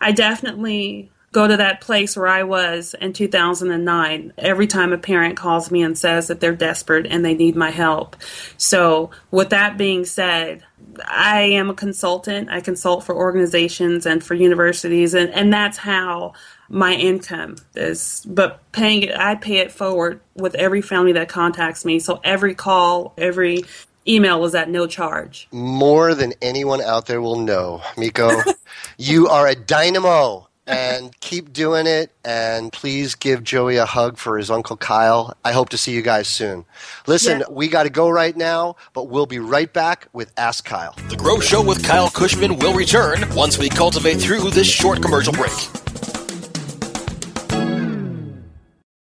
I 0.00 0.12
definitely 0.12 1.10
go 1.32 1.48
to 1.48 1.56
that 1.56 1.80
place 1.80 2.16
where 2.16 2.28
I 2.28 2.42
was 2.42 2.94
in 3.00 3.14
2009 3.14 4.34
every 4.36 4.66
time 4.66 4.92
a 4.92 4.98
parent 4.98 5.36
calls 5.36 5.70
me 5.70 5.82
and 5.82 5.96
says 5.96 6.28
that 6.28 6.40
they're 6.40 6.54
desperate 6.54 7.06
and 7.06 7.24
they 7.24 7.34
need 7.34 7.56
my 7.56 7.70
help. 7.70 8.16
So, 8.58 9.10
with 9.30 9.50
that 9.50 9.78
being 9.78 10.04
said, 10.04 10.62
I 11.06 11.42
am 11.42 11.70
a 11.70 11.74
consultant. 11.74 12.50
I 12.50 12.60
consult 12.60 13.04
for 13.04 13.14
organizations 13.14 14.04
and 14.04 14.22
for 14.22 14.34
universities, 14.34 15.14
and, 15.14 15.30
and 15.30 15.52
that's 15.52 15.78
how 15.78 16.34
my 16.68 16.92
income 16.92 17.56
is. 17.74 18.26
But 18.28 18.60
paying 18.72 19.04
it, 19.04 19.16
I 19.16 19.34
pay 19.34 19.58
it 19.58 19.72
forward 19.72 20.20
with 20.34 20.54
every 20.54 20.82
family 20.82 21.12
that 21.12 21.28
contacts 21.28 21.84
me. 21.84 21.98
So 21.98 22.20
every 22.24 22.54
call, 22.54 23.14
every 23.16 23.64
email 24.06 24.40
was 24.40 24.54
at 24.54 24.68
no 24.68 24.86
charge. 24.86 25.48
More 25.52 26.14
than 26.14 26.34
anyone 26.42 26.80
out 26.80 27.06
there 27.06 27.20
will 27.20 27.36
know, 27.36 27.80
Mieko, 27.96 28.42
you 28.98 29.28
are 29.28 29.46
a 29.46 29.54
dynamo 29.54 30.48
and 30.66 31.18
keep 31.20 31.52
doing 31.52 31.86
it. 31.86 32.12
And 32.24 32.72
please 32.72 33.14
give 33.14 33.42
Joey 33.42 33.76
a 33.76 33.86
hug 33.86 34.16
for 34.16 34.38
his 34.38 34.50
Uncle 34.50 34.76
Kyle. 34.76 35.36
I 35.44 35.52
hope 35.52 35.70
to 35.70 35.78
see 35.78 35.92
you 35.92 36.02
guys 36.02 36.28
soon. 36.28 36.64
Listen, 37.06 37.40
yeah. 37.40 37.46
we 37.50 37.68
got 37.68 37.84
to 37.84 37.90
go 37.90 38.08
right 38.08 38.36
now, 38.36 38.76
but 38.92 39.08
we'll 39.08 39.26
be 39.26 39.38
right 39.38 39.72
back 39.72 40.08
with 40.12 40.32
Ask 40.36 40.64
Kyle. 40.64 40.94
The 41.08 41.16
Grow 41.16 41.40
Show 41.40 41.62
with 41.62 41.84
Kyle 41.84 42.10
Kushman 42.10 42.60
will 42.62 42.74
return 42.74 43.24
once 43.34 43.58
we 43.58 43.68
cultivate 43.68 44.20
through 44.20 44.50
this 44.50 44.68
short 44.68 45.02
commercial 45.02 45.32
break. 45.32 45.52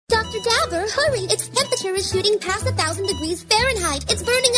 Dr. 0.09 0.39
Dabber, 0.41 0.87
hurry! 0.89 1.21
Its 1.21 1.49
temperature 1.49 1.95
is 1.95 2.11
shooting 2.11 2.39
past 2.39 2.67
a 2.67 2.73
thousand 2.73 3.07
degrees 3.07 3.43
Fahrenheit. 3.45 4.11
It's 4.11 4.23
burning 4.23 4.53
up. 4.57 4.58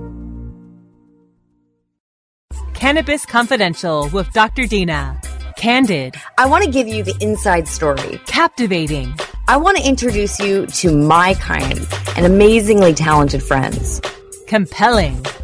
Cannabis 2.81 3.27
Confidential 3.27 4.09
with 4.09 4.33
Dr. 4.33 4.65
Dina. 4.65 5.21
Candid. 5.55 6.15
I 6.39 6.47
want 6.47 6.63
to 6.63 6.71
give 6.71 6.87
you 6.87 7.03
the 7.03 7.15
inside 7.21 7.67
story. 7.67 8.19
Captivating. 8.25 9.13
I 9.47 9.57
want 9.57 9.77
to 9.77 9.87
introduce 9.87 10.39
you 10.39 10.65
to 10.65 10.91
my 10.91 11.35
kind 11.35 11.87
and 12.17 12.25
amazingly 12.25 12.95
talented 12.95 13.43
friends. 13.43 14.01
Compelling. 14.47 15.23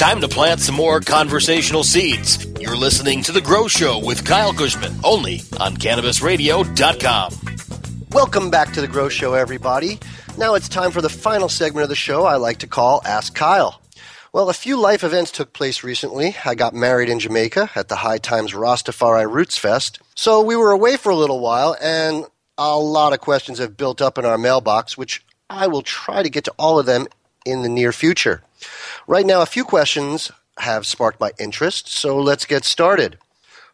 Time 0.00 0.20
to 0.22 0.28
plant 0.28 0.60
some 0.60 0.76
more 0.76 0.98
conversational 1.00 1.84
seeds. 1.84 2.46
You're 2.58 2.74
listening 2.74 3.22
to 3.24 3.32
The 3.32 3.40
Grow 3.42 3.68
Show 3.68 4.02
with 4.02 4.24
Kyle 4.24 4.54
Kushman, 4.54 4.98
only 5.04 5.42
on 5.60 5.76
CannabisRadio.com. 5.76 7.34
Welcome 8.10 8.50
back 8.50 8.72
to 8.72 8.80
The 8.80 8.88
Grow 8.88 9.10
Show, 9.10 9.34
everybody. 9.34 9.98
Now 10.38 10.54
it's 10.54 10.70
time 10.70 10.90
for 10.90 11.02
the 11.02 11.10
final 11.10 11.50
segment 11.50 11.82
of 11.82 11.90
the 11.90 11.96
show 11.96 12.24
I 12.24 12.36
like 12.36 12.60
to 12.60 12.66
call 12.66 13.02
Ask 13.04 13.34
Kyle. 13.34 13.82
Well, 14.32 14.48
a 14.48 14.54
few 14.54 14.80
life 14.80 15.04
events 15.04 15.32
took 15.32 15.52
place 15.52 15.84
recently. 15.84 16.34
I 16.46 16.54
got 16.54 16.72
married 16.72 17.10
in 17.10 17.18
Jamaica 17.20 17.72
at 17.74 17.88
the 17.88 17.96
High 17.96 18.16
Times 18.16 18.54
Rastafari 18.54 19.30
Roots 19.30 19.58
Fest. 19.58 20.00
So 20.14 20.40
we 20.40 20.56
were 20.56 20.70
away 20.70 20.96
for 20.96 21.10
a 21.10 21.14
little 21.14 21.40
while, 21.40 21.76
and 21.78 22.24
a 22.56 22.74
lot 22.78 23.12
of 23.12 23.20
questions 23.20 23.58
have 23.58 23.76
built 23.76 24.00
up 24.00 24.16
in 24.16 24.24
our 24.24 24.38
mailbox, 24.38 24.96
which 24.96 25.22
I 25.50 25.66
will 25.66 25.82
try 25.82 26.22
to 26.22 26.30
get 26.30 26.44
to 26.44 26.54
all 26.58 26.78
of 26.78 26.86
them 26.86 27.06
in 27.44 27.60
the 27.60 27.68
near 27.68 27.92
future. 27.92 28.42
Right 29.06 29.26
now, 29.26 29.42
a 29.42 29.46
few 29.46 29.64
questions 29.64 30.30
have 30.58 30.86
sparked 30.86 31.20
my 31.20 31.32
interest, 31.38 31.88
so 31.88 32.18
let's 32.18 32.44
get 32.44 32.64
started. 32.64 33.18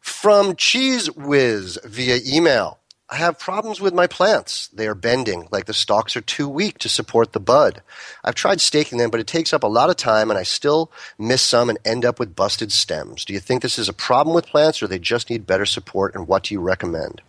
From 0.01 0.55
Cheese 0.57 1.11
Whiz 1.15 1.79
via 1.85 2.19
email. 2.27 2.79
I 3.09 3.17
have 3.17 3.39
problems 3.39 3.81
with 3.81 3.95
my 3.95 4.09
plants. 4.09 4.67
They 4.69 4.89
are 4.89 4.95
bending, 4.95 5.47
like 5.53 5.67
the 5.67 5.73
stalks 5.73 6.17
are 6.17 6.21
too 6.21 6.49
weak 6.49 6.79
to 6.79 6.89
support 6.89 7.33
the 7.33 7.41
bud. 7.41 7.83
I've 8.25 8.35
tried 8.35 8.61
staking 8.61 8.99
them, 8.99 9.11
but 9.11 9.21
it 9.21 9.29
takes 9.29 9.53
up 9.53 9.63
a 9.63 9.69
lot 9.69 9.91
of 9.91 9.97
time 9.97 10.29
and 10.29 10.37
I 10.37 10.43
still 10.43 10.91
miss 11.17 11.41
some 11.41 11.71
and 11.71 11.79
end 11.85 12.05
up 12.05 12.19
with 12.19 12.35
busted 12.35 12.73
stems. 12.73 13.25
Do 13.25 13.33
you 13.33 13.39
think 13.39 13.63
this 13.63 13.79
is 13.79 13.89
a 13.89 13.93
problem 13.93 14.35
with 14.35 14.47
plants 14.47 14.83
or 14.83 14.89
they 14.89 14.99
just 14.99 15.31
need 15.31 15.47
better 15.47 15.67
support 15.67 16.17
and 16.17 16.27
what 16.27 16.45
do 16.45 16.55
you 16.55 16.61
recommend? 16.61 17.23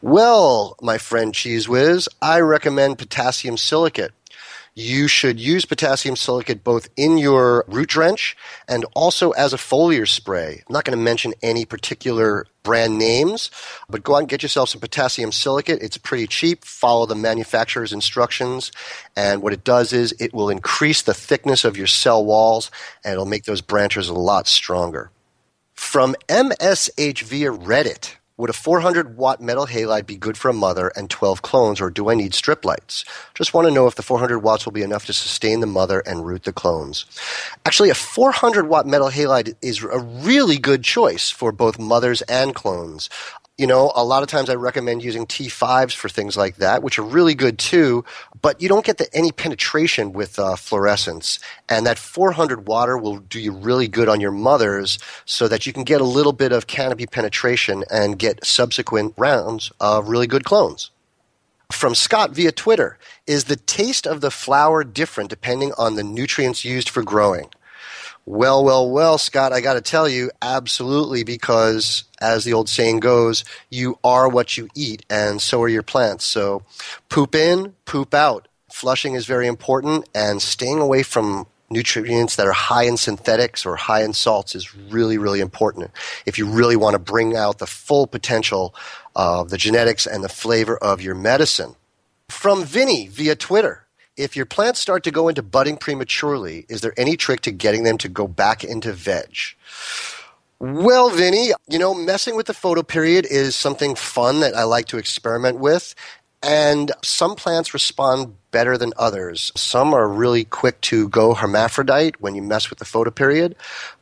Well, 0.00 0.76
my 0.80 0.96
friend 0.96 1.34
Cheese 1.34 1.68
Whiz, 1.68 2.08
I 2.22 2.38
recommend 2.38 2.98
potassium 2.98 3.56
silicate 3.56 4.12
you 4.76 5.08
should 5.08 5.40
use 5.40 5.64
potassium 5.64 6.14
silicate 6.16 6.62
both 6.62 6.90
in 6.96 7.16
your 7.16 7.64
root 7.66 7.88
drench 7.88 8.36
and 8.68 8.84
also 8.94 9.30
as 9.30 9.54
a 9.54 9.56
foliar 9.56 10.06
spray. 10.06 10.62
I'm 10.68 10.72
not 10.72 10.84
going 10.84 10.96
to 10.96 11.02
mention 11.02 11.32
any 11.42 11.64
particular 11.64 12.46
brand 12.62 12.98
names, 12.98 13.50
but 13.88 14.02
go 14.02 14.16
out 14.16 14.18
and 14.18 14.28
get 14.28 14.42
yourself 14.42 14.68
some 14.68 14.82
potassium 14.82 15.32
silicate. 15.32 15.82
It's 15.82 15.96
pretty 15.96 16.26
cheap. 16.26 16.62
Follow 16.62 17.06
the 17.06 17.14
manufacturer's 17.14 17.94
instructions. 17.94 18.70
And 19.16 19.40
what 19.40 19.54
it 19.54 19.64
does 19.64 19.94
is 19.94 20.14
it 20.20 20.34
will 20.34 20.50
increase 20.50 21.00
the 21.00 21.14
thickness 21.14 21.64
of 21.64 21.78
your 21.78 21.86
cell 21.86 22.22
walls 22.22 22.70
and 23.02 23.12
it'll 23.12 23.24
make 23.24 23.44
those 23.44 23.62
branches 23.62 24.10
a 24.10 24.14
lot 24.14 24.46
stronger. 24.46 25.10
From 25.72 26.14
MSH 26.28 27.22
via 27.22 27.50
Reddit. 27.50 28.16
Would 28.38 28.50
a 28.50 28.52
400 28.52 29.16
watt 29.16 29.40
metal 29.40 29.66
halide 29.66 30.04
be 30.04 30.18
good 30.18 30.36
for 30.36 30.50
a 30.50 30.52
mother 30.52 30.92
and 30.94 31.08
12 31.08 31.40
clones, 31.40 31.80
or 31.80 31.88
do 31.88 32.10
I 32.10 32.14
need 32.14 32.34
strip 32.34 32.66
lights? 32.66 33.02
Just 33.32 33.54
want 33.54 33.66
to 33.66 33.72
know 33.72 33.86
if 33.86 33.94
the 33.94 34.02
400 34.02 34.40
watts 34.40 34.66
will 34.66 34.74
be 34.74 34.82
enough 34.82 35.06
to 35.06 35.14
sustain 35.14 35.60
the 35.60 35.66
mother 35.66 36.00
and 36.00 36.26
root 36.26 36.42
the 36.42 36.52
clones. 36.52 37.06
Actually, 37.64 37.88
a 37.88 37.94
400 37.94 38.68
watt 38.68 38.86
metal 38.86 39.08
halide 39.08 39.54
is 39.62 39.82
a 39.82 39.98
really 39.98 40.58
good 40.58 40.84
choice 40.84 41.30
for 41.30 41.50
both 41.50 41.78
mothers 41.78 42.20
and 42.22 42.54
clones 42.54 43.08
you 43.58 43.66
know, 43.66 43.90
a 43.94 44.04
lot 44.04 44.22
of 44.22 44.28
times 44.28 44.50
I 44.50 44.54
recommend 44.54 45.02
using 45.02 45.24
T5s 45.26 45.94
for 45.94 46.10
things 46.10 46.36
like 46.36 46.56
that, 46.56 46.82
which 46.82 46.98
are 46.98 47.02
really 47.02 47.34
good 47.34 47.58
too, 47.58 48.04
but 48.42 48.60
you 48.60 48.68
don't 48.68 48.84
get 48.84 48.98
the, 48.98 49.08
any 49.14 49.32
penetration 49.32 50.12
with 50.12 50.38
uh, 50.38 50.56
fluorescence. 50.56 51.38
And 51.68 51.86
that 51.86 51.98
400 51.98 52.66
water 52.66 52.98
will 52.98 53.16
do 53.16 53.40
you 53.40 53.52
really 53.52 53.88
good 53.88 54.10
on 54.10 54.20
your 54.20 54.30
mothers 54.30 54.98
so 55.24 55.48
that 55.48 55.66
you 55.66 55.72
can 55.72 55.84
get 55.84 56.02
a 56.02 56.04
little 56.04 56.34
bit 56.34 56.52
of 56.52 56.66
canopy 56.66 57.06
penetration 57.06 57.84
and 57.90 58.18
get 58.18 58.44
subsequent 58.44 59.14
rounds 59.16 59.72
of 59.80 60.08
really 60.08 60.26
good 60.26 60.44
clones. 60.44 60.90
From 61.72 61.94
Scott 61.94 62.32
via 62.32 62.52
Twitter, 62.52 62.98
is 63.26 63.44
the 63.44 63.56
taste 63.56 64.06
of 64.06 64.20
the 64.20 64.30
flower 64.30 64.84
different 64.84 65.30
depending 65.30 65.72
on 65.78 65.94
the 65.94 66.04
nutrients 66.04 66.64
used 66.64 66.90
for 66.90 67.02
growing? 67.02 67.48
Well, 68.28 68.64
well, 68.64 68.90
well, 68.90 69.18
Scott, 69.18 69.52
I 69.52 69.60
got 69.60 69.74
to 69.74 69.80
tell 69.80 70.08
you, 70.08 70.32
absolutely, 70.42 71.22
because 71.22 72.02
as 72.20 72.42
the 72.42 72.54
old 72.54 72.68
saying 72.68 72.98
goes, 72.98 73.44
you 73.70 74.00
are 74.02 74.28
what 74.28 74.56
you 74.56 74.68
eat, 74.74 75.06
and 75.08 75.40
so 75.40 75.62
are 75.62 75.68
your 75.68 75.84
plants. 75.84 76.24
So 76.24 76.64
poop 77.08 77.36
in, 77.36 77.74
poop 77.84 78.14
out. 78.14 78.48
Flushing 78.72 79.14
is 79.14 79.26
very 79.26 79.46
important, 79.46 80.08
and 80.12 80.42
staying 80.42 80.80
away 80.80 81.04
from 81.04 81.46
nutrients 81.70 82.34
that 82.34 82.48
are 82.48 82.52
high 82.52 82.82
in 82.82 82.96
synthetics 82.96 83.64
or 83.64 83.76
high 83.76 84.02
in 84.02 84.12
salts 84.12 84.56
is 84.56 84.74
really, 84.74 85.18
really 85.18 85.40
important 85.40 85.92
if 86.26 86.36
you 86.36 86.46
really 86.46 86.76
want 86.76 86.94
to 86.94 86.98
bring 86.98 87.36
out 87.36 87.58
the 87.58 87.66
full 87.66 88.08
potential 88.08 88.74
of 89.14 89.50
the 89.50 89.56
genetics 89.56 90.04
and 90.04 90.24
the 90.24 90.28
flavor 90.28 90.76
of 90.76 91.00
your 91.00 91.14
medicine. 91.14 91.76
From 92.28 92.64
Vinny 92.64 93.06
via 93.06 93.36
Twitter 93.36 93.85
if 94.16 94.36
your 94.36 94.46
plants 94.46 94.80
start 94.80 95.04
to 95.04 95.10
go 95.10 95.28
into 95.28 95.42
budding 95.42 95.76
prematurely, 95.76 96.66
is 96.68 96.80
there 96.80 96.94
any 96.96 97.16
trick 97.16 97.40
to 97.42 97.50
getting 97.50 97.84
them 97.84 97.98
to 97.98 98.08
go 98.08 98.26
back 98.26 98.64
into 98.64 98.92
veg? 98.92 99.36
Well, 100.58 101.10
Vinny, 101.10 101.52
you 101.68 101.78
know, 101.78 101.92
messing 101.92 102.34
with 102.34 102.46
the 102.46 102.54
photoperiod 102.54 103.26
is 103.26 103.54
something 103.54 103.94
fun 103.94 104.40
that 104.40 104.54
I 104.54 104.62
like 104.64 104.86
to 104.86 104.98
experiment 104.98 105.58
with. 105.58 105.94
And 106.42 106.92
some 107.02 107.34
plants 107.34 107.74
respond 107.74 108.34
better 108.52 108.78
than 108.78 108.92
others. 108.96 109.52
Some 109.56 109.92
are 109.92 110.08
really 110.08 110.44
quick 110.44 110.80
to 110.82 111.08
go 111.08 111.34
hermaphrodite 111.34 112.20
when 112.20 112.34
you 112.34 112.42
mess 112.42 112.70
with 112.70 112.78
the 112.78 112.84
photoperiod. 112.84 113.54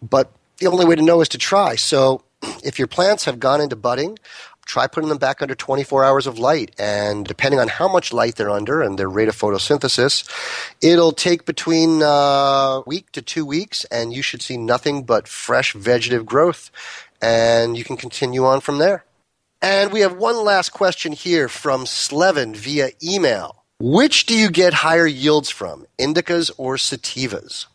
But 0.03 0.31
the 0.59 0.67
only 0.67 0.85
way 0.85 0.95
to 0.95 1.03
know 1.03 1.21
is 1.21 1.29
to 1.31 1.39
try. 1.39 1.75
So 1.75 2.23
if 2.63 2.79
your 2.79 2.89
plants 2.89 3.25
have 3.25 3.41
gone 3.41 3.61
into 3.61 3.77
budding, 3.77 4.19
try 4.65 4.87
putting 4.87 5.09
them 5.09 5.19
back 5.19 5.43
under 5.43 5.55
24 5.55 6.05
hours 6.05 6.27
of 6.27 6.39
light. 6.39 6.75
And 6.79 7.27
depending 7.27 7.61
on 7.61 7.69
how 7.69 7.89
much 7.89 8.13
light 8.13 8.37
they're 8.37 8.51
under 8.51 8.83
and 8.83 8.99
their 8.99 9.09
rate 9.09 9.29
of 9.29 9.37
photosynthesis, 9.37 10.29
it'll 10.81 11.13
take 11.13 11.45
between 11.47 12.03
a 12.03 12.07
uh, 12.07 12.83
week 12.87 13.13
to 13.13 13.23
two 13.23 13.47
weeks, 13.47 13.85
and 13.87 14.13
you 14.13 14.23
should 14.23 14.43
see 14.43 14.57
nothing 14.57 15.05
but 15.05 15.29
fresh 15.29 15.73
vegetative 15.73 16.27
growth. 16.27 16.71
And 17.21 17.77
you 17.77 17.85
can 17.85 17.97
continue 17.97 18.45
on 18.45 18.61
from 18.61 18.79
there. 18.79 19.05
And 19.63 19.93
we 19.93 20.01
have 20.01 20.17
one 20.17 20.45
last 20.45 20.71
question 20.71 21.13
here 21.13 21.49
from 21.49 21.87
Slevin 21.87 22.55
via 22.55 22.91
email. 23.03 23.65
Which 23.81 24.27
do 24.27 24.35
you 24.37 24.51
get 24.51 24.75
higher 24.75 25.07
yields 25.07 25.51
from, 25.51 25.87
indicas 25.99 26.51
or 26.59 26.77
sativas? 26.77 27.67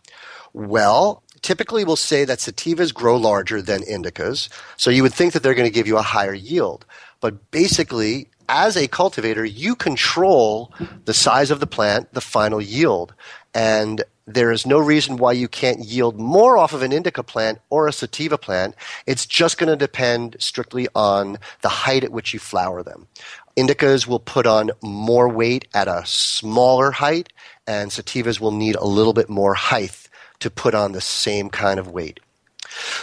Well, 0.54 1.24
typically 1.42 1.84
we'll 1.84 1.96
say 1.96 2.26
that 2.26 2.40
sativas 2.40 2.94
grow 2.94 3.18
larger 3.18 3.62
than 3.62 3.82
indicas, 3.82 4.50
so 4.78 4.90
you 4.90 5.04
would 5.04 5.14
think 5.14 5.34
that 5.34 5.44
they're 5.44 5.54
going 5.54 5.70
to 5.70 5.74
give 5.74 5.88
you 5.88 5.98
a 5.98 6.04
higher 6.04 6.34
yield. 6.34 6.86
But 7.22 7.52
basically, 7.52 8.28
as 8.50 8.76
a 8.76 8.88
cultivator, 8.88 9.46
you 9.46 9.76
control 9.76 10.74
the 11.06 11.14
size 11.14 11.52
of 11.52 11.60
the 11.60 11.68
plant, 11.68 12.14
the 12.14 12.22
final 12.22 12.60
yield. 12.60 13.14
And 13.54 14.04
there 14.26 14.52
is 14.52 14.66
no 14.66 14.80
reason 14.80 15.18
why 15.18 15.34
you 15.34 15.48
can't 15.48 15.86
yield 15.86 16.20
more 16.20 16.58
off 16.58 16.74
of 16.74 16.82
an 16.82 16.92
indica 16.92 17.24
plant 17.24 17.60
or 17.70 17.88
a 17.88 17.94
sativa 17.94 18.38
plant. 18.38 18.76
It's 19.06 19.26
just 19.26 19.58
going 19.58 19.70
to 19.70 19.76
depend 19.76 20.36
strictly 20.40 20.88
on 20.96 21.38
the 21.62 21.70
height 21.70 22.04
at 22.04 22.12
which 22.12 22.34
you 22.34 22.40
flower 22.40 22.84
them. 22.84 23.08
Indicas 23.58 24.08
will 24.08 24.20
put 24.20 24.46
on 24.46 24.72
more 24.82 25.28
weight 25.28 25.68
at 25.74 25.88
a 25.88 26.04
smaller 26.06 26.92
height, 26.92 27.34
and 27.68 27.92
sativas 27.92 28.40
will 28.40 28.52
need 28.52 28.76
a 28.76 28.86
little 28.86 29.14
bit 29.14 29.30
more 29.30 29.54
height 29.54 29.92
to 30.40 30.50
put 30.50 30.76
on 30.76 30.92
the 30.92 31.02
same 31.02 31.50
kind 31.50 31.80
of 31.80 31.92
weight. 31.92 32.20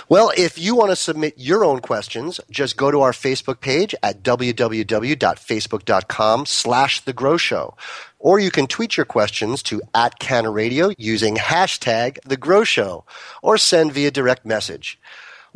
Well, 0.08 0.32
if 0.36 0.58
you 0.58 0.76
want 0.76 0.90
to 0.90 0.96
submit 0.96 1.34
your 1.36 1.64
own 1.64 1.80
questions, 1.80 2.40
just 2.50 2.76
go 2.76 2.90
to 2.90 3.00
our 3.00 3.12
Facebook 3.12 3.60
page 3.60 3.94
at 4.02 4.22
www.facebook.com 4.22 6.46
slash 6.46 7.00
The 7.00 7.12
Grow 7.12 7.36
Show. 7.36 7.76
Or 8.18 8.38
you 8.38 8.50
can 8.50 8.66
tweet 8.66 8.96
your 8.96 9.06
questions 9.06 9.62
to 9.64 9.82
at 9.94 10.18
Canna 10.18 10.50
Radio 10.50 10.92
using 10.96 11.36
hashtag 11.36 12.18
The 12.24 12.36
Grow 12.36 12.64
Show 12.64 13.04
or 13.42 13.58
send 13.58 13.92
via 13.92 14.10
direct 14.10 14.46
message. 14.46 14.98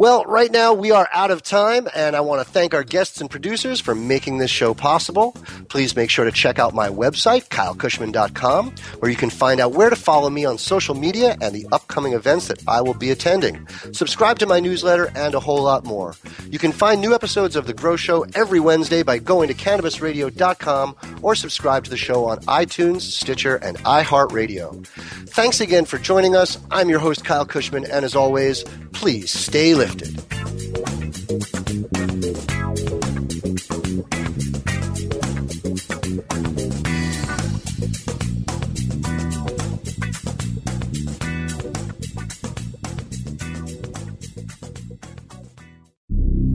Well, 0.00 0.24
right 0.24 0.50
now 0.50 0.72
we 0.72 0.92
are 0.92 1.10
out 1.12 1.30
of 1.30 1.42
time, 1.42 1.86
and 1.94 2.16
I 2.16 2.20
want 2.20 2.40
to 2.40 2.50
thank 2.50 2.72
our 2.72 2.82
guests 2.82 3.20
and 3.20 3.28
producers 3.28 3.82
for 3.82 3.94
making 3.94 4.38
this 4.38 4.50
show 4.50 4.72
possible. 4.72 5.36
Please 5.68 5.94
make 5.94 6.08
sure 6.08 6.24
to 6.24 6.32
check 6.32 6.58
out 6.58 6.72
my 6.72 6.88
website, 6.88 7.50
kylekushman.com, 7.50 8.74
where 9.00 9.10
you 9.10 9.16
can 9.18 9.28
find 9.28 9.60
out 9.60 9.72
where 9.72 9.90
to 9.90 9.96
follow 9.96 10.30
me 10.30 10.46
on 10.46 10.56
social 10.56 10.94
media 10.94 11.36
and 11.42 11.54
the 11.54 11.66
upcoming 11.70 12.14
events 12.14 12.48
that 12.48 12.66
I 12.66 12.80
will 12.80 12.94
be 12.94 13.10
attending. 13.10 13.68
Subscribe 13.92 14.38
to 14.38 14.46
my 14.46 14.58
newsletter 14.58 15.12
and 15.14 15.34
a 15.34 15.40
whole 15.40 15.62
lot 15.62 15.84
more. 15.84 16.14
You 16.48 16.58
can 16.58 16.72
find 16.72 17.02
new 17.02 17.14
episodes 17.14 17.54
of 17.54 17.66
The 17.66 17.74
Grow 17.74 17.96
Show 17.96 18.24
every 18.34 18.58
Wednesday 18.58 19.02
by 19.02 19.18
going 19.18 19.48
to 19.48 19.54
cannabisradio.com 19.54 20.96
or 21.20 21.34
subscribe 21.34 21.84
to 21.84 21.90
the 21.90 21.98
show 21.98 22.24
on 22.24 22.38
iTunes, 22.44 23.02
Stitcher, 23.02 23.56
and 23.56 23.76
iHeartRadio. 23.80 24.86
Thanks 25.28 25.60
again 25.60 25.84
for 25.84 25.98
joining 25.98 26.34
us. 26.34 26.56
I'm 26.70 26.88
your 26.88 27.00
host, 27.00 27.26
Kyle 27.26 27.44
Kushman, 27.44 27.86
and 27.86 28.06
as 28.06 28.16
always, 28.16 28.64
please 28.92 29.30
stay 29.30 29.74
lifted 29.74 29.89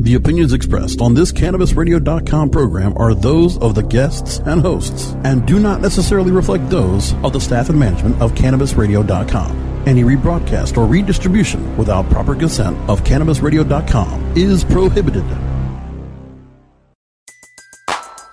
The 0.05 0.13
opinions 0.13 0.53
expressed 0.53 1.01
on 1.01 1.15
this 1.15 1.31
CannabisRadio.com 1.31 2.51
program 2.51 2.93
are 2.95 3.15
those 3.15 3.57
of 3.57 3.73
the 3.73 3.81
guests 3.81 4.39
and 4.45 4.61
hosts 4.61 5.15
and 5.23 5.45
do 5.47 5.59
not 5.59 5.81
necessarily 5.81 6.31
reflect 6.31 6.69
those 6.69 7.13
of 7.15 7.33
the 7.33 7.41
staff 7.41 7.69
and 7.69 7.79
management 7.79 8.21
of 8.21 8.33
CannabisRadio.com. 8.33 9.64
Any 9.85 10.03
rebroadcast 10.03 10.77
or 10.77 10.85
redistribution 10.85 11.77
without 11.77 12.09
proper 12.09 12.35
consent 12.35 12.77
of 12.89 13.03
CannabisRadio.com 13.03 14.33
is 14.37 14.63
prohibited. 14.63 15.23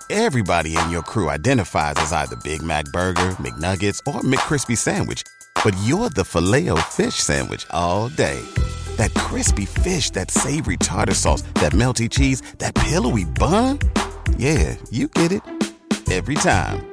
Everybody 0.09 0.77
in 0.77 0.91
your 0.91 1.01
crew 1.01 1.31
identifies 1.31 1.95
as 1.97 2.13
either 2.13 2.35
Big 2.43 2.61
Mac 2.61 2.85
Burger, 2.93 3.31
McNuggets, 3.41 3.99
or 4.05 4.21
McCrispy 4.21 4.77
Sandwich, 4.77 5.23
but 5.63 5.75
you're 5.85 6.11
the 6.11 6.23
filet 6.23 6.69
fish 6.91 7.15
Sandwich 7.15 7.65
all 7.71 8.09
day. 8.09 8.39
That 8.97 9.11
crispy 9.15 9.65
fish, 9.65 10.11
that 10.11 10.29
savory 10.29 10.77
tartar 10.77 11.15
sauce, 11.15 11.41
that 11.55 11.71
melty 11.71 12.07
cheese, 12.07 12.41
that 12.59 12.75
pillowy 12.75 13.25
bun. 13.25 13.79
Yeah, 14.37 14.75
you 14.91 15.07
get 15.07 15.31
it 15.31 15.41
every 16.11 16.35
time. 16.35 16.92